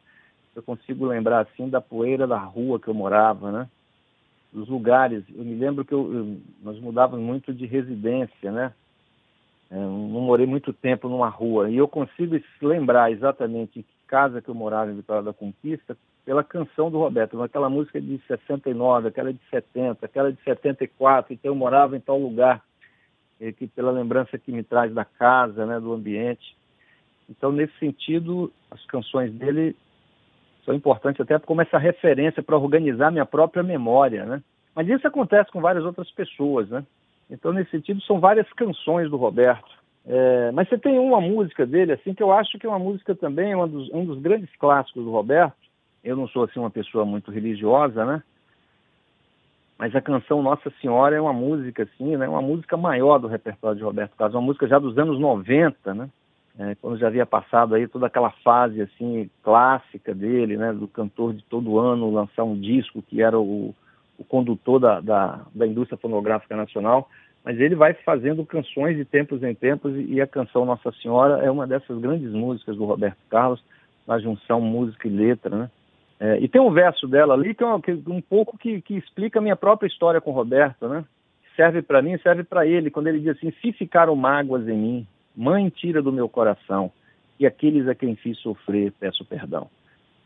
eu 0.53 0.61
consigo 0.61 1.05
lembrar 1.05 1.47
assim 1.47 1.69
da 1.69 1.79
poeira 1.79 2.27
da 2.27 2.39
rua 2.39 2.77
que 2.77 2.89
eu 2.89 2.93
morava, 2.93 3.53
né? 3.53 3.69
Dos 4.51 4.67
lugares. 4.67 5.23
Eu 5.33 5.45
me 5.45 5.55
lembro 5.55 5.85
que 5.85 5.93
eu, 5.93 6.13
eu, 6.13 6.41
nós 6.61 6.77
mudávamos 6.77 7.25
muito 7.25 7.53
de 7.53 7.65
residência, 7.65 8.51
né? 8.51 8.73
É, 9.73 9.75
não 9.75 10.21
morei 10.21 10.45
muito 10.45 10.71
tempo 10.71 11.09
numa 11.09 11.29
rua 11.29 11.67
e 11.67 11.77
eu 11.77 11.87
consigo 11.87 12.39
lembrar 12.61 13.11
exatamente 13.11 13.81
que 13.81 13.85
casa 14.05 14.39
que 14.39 14.47
eu 14.47 14.53
morava 14.53 14.91
em 14.91 14.95
Vitória 14.95 15.23
da 15.23 15.33
Conquista 15.33 15.97
pela 16.23 16.43
canção 16.43 16.91
do 16.91 16.99
Roberto, 16.99 17.41
aquela 17.41 17.71
música 17.71 17.99
de 17.99 18.21
69, 18.27 19.07
aquela 19.07 19.33
de 19.33 19.39
70, 19.49 20.05
aquela 20.05 20.31
de 20.31 20.39
74, 20.43 21.33
então 21.33 21.51
eu 21.51 21.55
morava 21.55 21.97
em 21.97 21.99
tal 21.99 22.19
lugar, 22.19 22.61
que 23.57 23.65
pela 23.65 23.89
lembrança 23.89 24.37
que 24.37 24.51
me 24.51 24.61
traz 24.61 24.93
da 24.93 25.03
casa, 25.03 25.65
né, 25.65 25.79
do 25.79 25.91
ambiente. 25.91 26.55
Então, 27.27 27.51
nesse 27.51 27.75
sentido, 27.79 28.53
as 28.69 28.85
canções 28.85 29.33
dele 29.33 29.75
são 30.63 30.75
importantes 30.75 31.19
até 31.19 31.37
como 31.39 31.61
essa 31.61 31.79
referência 31.79 32.43
para 32.43 32.55
organizar 32.55 33.11
minha 33.11 33.25
própria 33.25 33.63
memória, 33.63 34.23
né? 34.23 34.43
Mas 34.75 34.87
isso 34.87 35.05
acontece 35.07 35.51
com 35.51 35.59
várias 35.59 35.83
outras 35.83 36.09
pessoas, 36.11 36.69
né? 36.69 36.85
Então, 37.29 37.51
nesse 37.51 37.71
sentido, 37.71 38.01
são 38.01 38.19
várias 38.19 38.51
canções 38.53 39.09
do 39.09 39.17
Roberto. 39.17 39.71
É, 40.05 40.51
mas 40.51 40.67
você 40.67 40.77
tem 40.77 40.99
uma 40.99 41.21
música 41.21 41.65
dele, 41.65 41.93
assim, 41.93 42.13
que 42.13 42.21
eu 42.21 42.31
acho 42.31 42.59
que 42.59 42.65
é 42.65 42.69
uma 42.69 42.79
música 42.79 43.15
também, 43.15 43.55
dos, 43.67 43.89
um 43.91 44.05
dos 44.05 44.19
grandes 44.19 44.49
clássicos 44.57 45.03
do 45.03 45.11
Roberto. 45.11 45.55
Eu 46.03 46.17
não 46.17 46.27
sou, 46.27 46.43
assim, 46.43 46.59
uma 46.59 46.69
pessoa 46.69 47.05
muito 47.05 47.31
religiosa, 47.31 48.05
né? 48.05 48.21
Mas 49.77 49.95
a 49.95 50.01
canção 50.01 50.41
Nossa 50.41 50.71
Senhora 50.81 51.15
é 51.15 51.21
uma 51.21 51.33
música, 51.33 51.83
assim, 51.83 52.15
né? 52.17 52.27
Uma 52.27 52.41
música 52.41 52.75
maior 52.75 53.17
do 53.17 53.27
repertório 53.27 53.77
de 53.77 53.83
Roberto 53.83 54.15
Carlos, 54.15 54.35
uma 54.35 54.41
música 54.41 54.67
já 54.67 54.77
dos 54.77 54.97
anos 54.97 55.19
90, 55.19 55.93
né? 55.93 56.09
É, 56.59 56.75
quando 56.75 56.99
já 56.99 57.07
havia 57.07 57.25
passado 57.25 57.73
aí 57.73 57.87
toda 57.87 58.05
aquela 58.05 58.29
fase, 58.29 58.79
assim, 58.81 59.29
clássica 59.41 60.13
dele, 60.13 60.57
né? 60.57 60.71
Do 60.71 60.87
cantor 60.87 61.33
de 61.33 61.43
todo 61.45 61.79
ano 61.79 62.11
lançar 62.11 62.43
um 62.43 62.59
disco 62.59 63.01
que 63.01 63.21
era 63.21 63.39
o 63.39 63.73
o 64.23 64.25
condutor 64.25 64.79
da, 64.79 64.99
da, 65.01 65.41
da, 65.53 65.67
indústria 65.67 65.97
fonográfica 65.97 66.55
nacional, 66.55 67.09
mas 67.43 67.59
ele 67.59 67.75
vai 67.75 67.93
fazendo 67.93 68.45
canções 68.45 68.95
de 68.95 69.03
tempos 69.03 69.43
em 69.43 69.53
tempos 69.53 69.93
e 69.95 70.21
a 70.21 70.27
canção 70.27 70.65
Nossa 70.65 70.91
Senhora 70.93 71.43
é 71.43 71.51
uma 71.51 71.67
dessas 71.67 71.99
grandes 71.99 72.31
músicas 72.31 72.77
do 72.77 72.85
Roberto 72.85 73.19
Carlos, 73.29 73.63
na 74.07 74.17
junção 74.19 74.61
música 74.61 75.07
e 75.07 75.11
letra, 75.11 75.55
né? 75.55 75.69
É, 76.19 76.39
e 76.39 76.47
tem 76.47 76.61
um 76.61 76.71
verso 76.71 77.07
dela 77.07 77.33
ali 77.33 77.53
que 77.53 77.63
é 77.63 77.67
um, 77.67 77.81
que, 77.81 77.91
um 78.07 78.21
pouco 78.21 78.57
que, 78.57 78.81
que, 78.81 78.95
explica 78.95 79.39
a 79.39 79.41
minha 79.41 79.55
própria 79.55 79.87
história 79.87 80.21
com 80.21 80.31
o 80.31 80.33
Roberto, 80.33 80.87
né? 80.87 81.03
Serve 81.55 81.81
para 81.81 82.01
mim, 82.01 82.17
serve 82.19 82.43
para 82.43 82.65
ele, 82.65 82.89
quando 82.89 83.07
ele 83.07 83.19
diz 83.19 83.35
assim: 83.35 83.51
se 83.61 83.73
ficaram 83.73 84.15
mágoas 84.15 84.67
em 84.67 84.77
mim, 84.77 85.07
mãe 85.35 85.69
tira 85.69 86.01
do 86.01 86.13
meu 86.13 86.29
coração, 86.29 86.91
e 87.39 87.45
aqueles 87.45 87.87
a 87.87 87.95
quem 87.95 88.15
fiz 88.15 88.37
sofrer, 88.39 88.93
peço 88.99 89.25
perdão. 89.25 89.69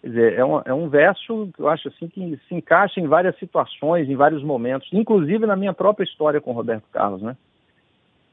Quer 0.02 0.08
dizer, 0.08 0.34
é 0.34 0.46
um, 0.46 0.62
é 0.66 0.74
um 0.74 0.90
verso 0.90 1.50
que 1.56 1.62
eu 1.62 1.68
acho 1.68 1.88
assim 1.88 2.08
que 2.08 2.40
se 2.48 2.56
encaixa 2.56 3.00
em 3.00 3.08
várias 3.08 3.38
situações, 3.40 4.10
em 4.10 4.16
vários 4.16 4.44
momentos, 4.44 4.88
inclusive 4.94 5.46
na 5.46 5.56
minha 5.56 5.74
própria 5.74 6.06
história 6.06 6.40
com 6.40 6.52
Roberto 6.52 6.86
Carlos, 6.92 7.22
né? 7.22 7.36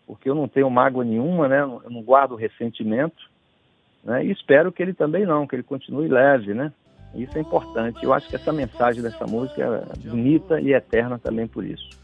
Porque 0.06 0.28
eu 0.28 0.34
não 0.34 0.46
tenho 0.46 0.68
mágoa 0.68 1.04
nenhuma, 1.04 1.48
né? 1.48 1.60
Eu 1.60 1.90
não 1.90 2.02
guardo 2.02 2.34
ressentimento, 2.34 3.30
né? 4.04 4.24
E 4.24 4.30
espero 4.30 4.70
que 4.70 4.82
ele 4.82 4.92
também 4.92 5.24
não, 5.24 5.46
que 5.46 5.56
ele 5.56 5.62
continue 5.62 6.08
leve, 6.08 6.52
né? 6.52 6.72
Isso 7.14 7.38
é 7.38 7.40
importante. 7.40 8.04
Eu 8.04 8.12
acho 8.12 8.28
que 8.28 8.36
essa 8.36 8.52
mensagem 8.52 9.02
dessa 9.02 9.26
música 9.26 9.62
é 9.62 10.08
bonita 10.08 10.60
e 10.60 10.74
eterna 10.74 11.18
também 11.18 11.46
por 11.46 11.64
isso. 11.64 12.03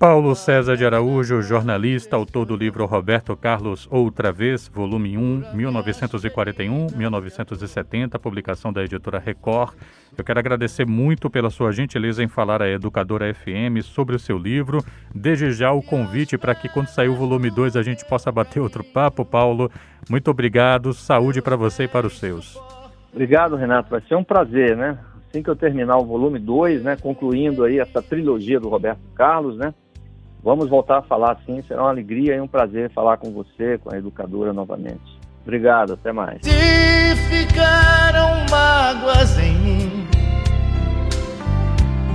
Paulo 0.00 0.34
César 0.34 0.76
de 0.78 0.86
Araújo, 0.86 1.42
jornalista, 1.42 2.16
autor 2.16 2.46
do 2.46 2.56
livro 2.56 2.86
Roberto 2.86 3.36
Carlos 3.36 3.86
Outra 3.90 4.32
Vez, 4.32 4.66
volume 4.66 5.18
1, 5.18 5.52
1941-1970, 5.54 8.18
publicação 8.18 8.72
da 8.72 8.82
editora 8.82 9.18
Record. 9.18 9.74
Eu 10.16 10.24
quero 10.24 10.38
agradecer 10.38 10.86
muito 10.86 11.28
pela 11.28 11.50
sua 11.50 11.70
gentileza 11.70 12.24
em 12.24 12.28
falar 12.28 12.62
à 12.62 12.68
Educadora 12.70 13.30
FM 13.34 13.82
sobre 13.82 14.16
o 14.16 14.18
seu 14.18 14.38
livro. 14.38 14.82
Desde 15.14 15.52
já 15.52 15.70
o 15.70 15.82
convite 15.82 16.38
para 16.38 16.54
que 16.54 16.70
quando 16.70 16.86
sair 16.86 17.10
o 17.10 17.14
volume 17.14 17.50
2 17.50 17.76
a 17.76 17.82
gente 17.82 18.02
possa 18.06 18.32
bater 18.32 18.60
outro 18.60 18.82
papo, 18.82 19.22
Paulo. 19.22 19.70
Muito 20.08 20.30
obrigado, 20.30 20.94
saúde 20.94 21.42
para 21.42 21.56
você 21.56 21.82
e 21.82 21.88
para 21.88 22.06
os 22.06 22.18
seus. 22.18 22.58
Obrigado, 23.12 23.54
Renato. 23.54 23.90
Vai 23.90 24.00
ser 24.08 24.14
um 24.14 24.24
prazer, 24.24 24.78
né? 24.78 24.98
Assim 25.28 25.42
que 25.42 25.50
eu 25.50 25.56
terminar 25.56 25.98
o 25.98 26.06
volume 26.06 26.38
2, 26.38 26.84
né, 26.84 26.96
concluindo 26.96 27.64
aí 27.64 27.78
essa 27.78 28.00
trilogia 28.00 28.58
do 28.58 28.70
Roberto 28.70 29.02
Carlos, 29.14 29.58
né? 29.58 29.74
Vamos 30.42 30.68
voltar 30.68 30.98
a 30.98 31.02
falar 31.02 31.38
sim, 31.44 31.62
será 31.62 31.82
uma 31.82 31.90
alegria 31.90 32.34
e 32.34 32.40
um 32.40 32.48
prazer 32.48 32.90
falar 32.90 33.18
com 33.18 33.30
você, 33.30 33.78
com 33.78 33.94
a 33.94 33.98
educadora 33.98 34.52
novamente. 34.52 35.20
Obrigado, 35.42 35.94
até 35.94 36.12
mais. 36.12 36.40
Se 36.42 37.16
ficaram 37.28 38.46
mágoas 38.50 39.38
em 39.38 39.54
mim, 39.54 39.90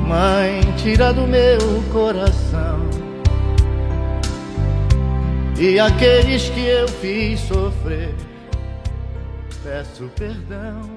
Mãe, 0.08 0.62
tira 0.78 1.12
do 1.12 1.26
meu 1.26 1.58
coração. 1.92 2.80
E 5.60 5.80
aqueles 5.80 6.50
que 6.50 6.68
eu 6.68 6.88
fiz 6.88 7.40
sofrer, 7.40 8.14
peço 9.64 10.10
perdão. 10.16 10.95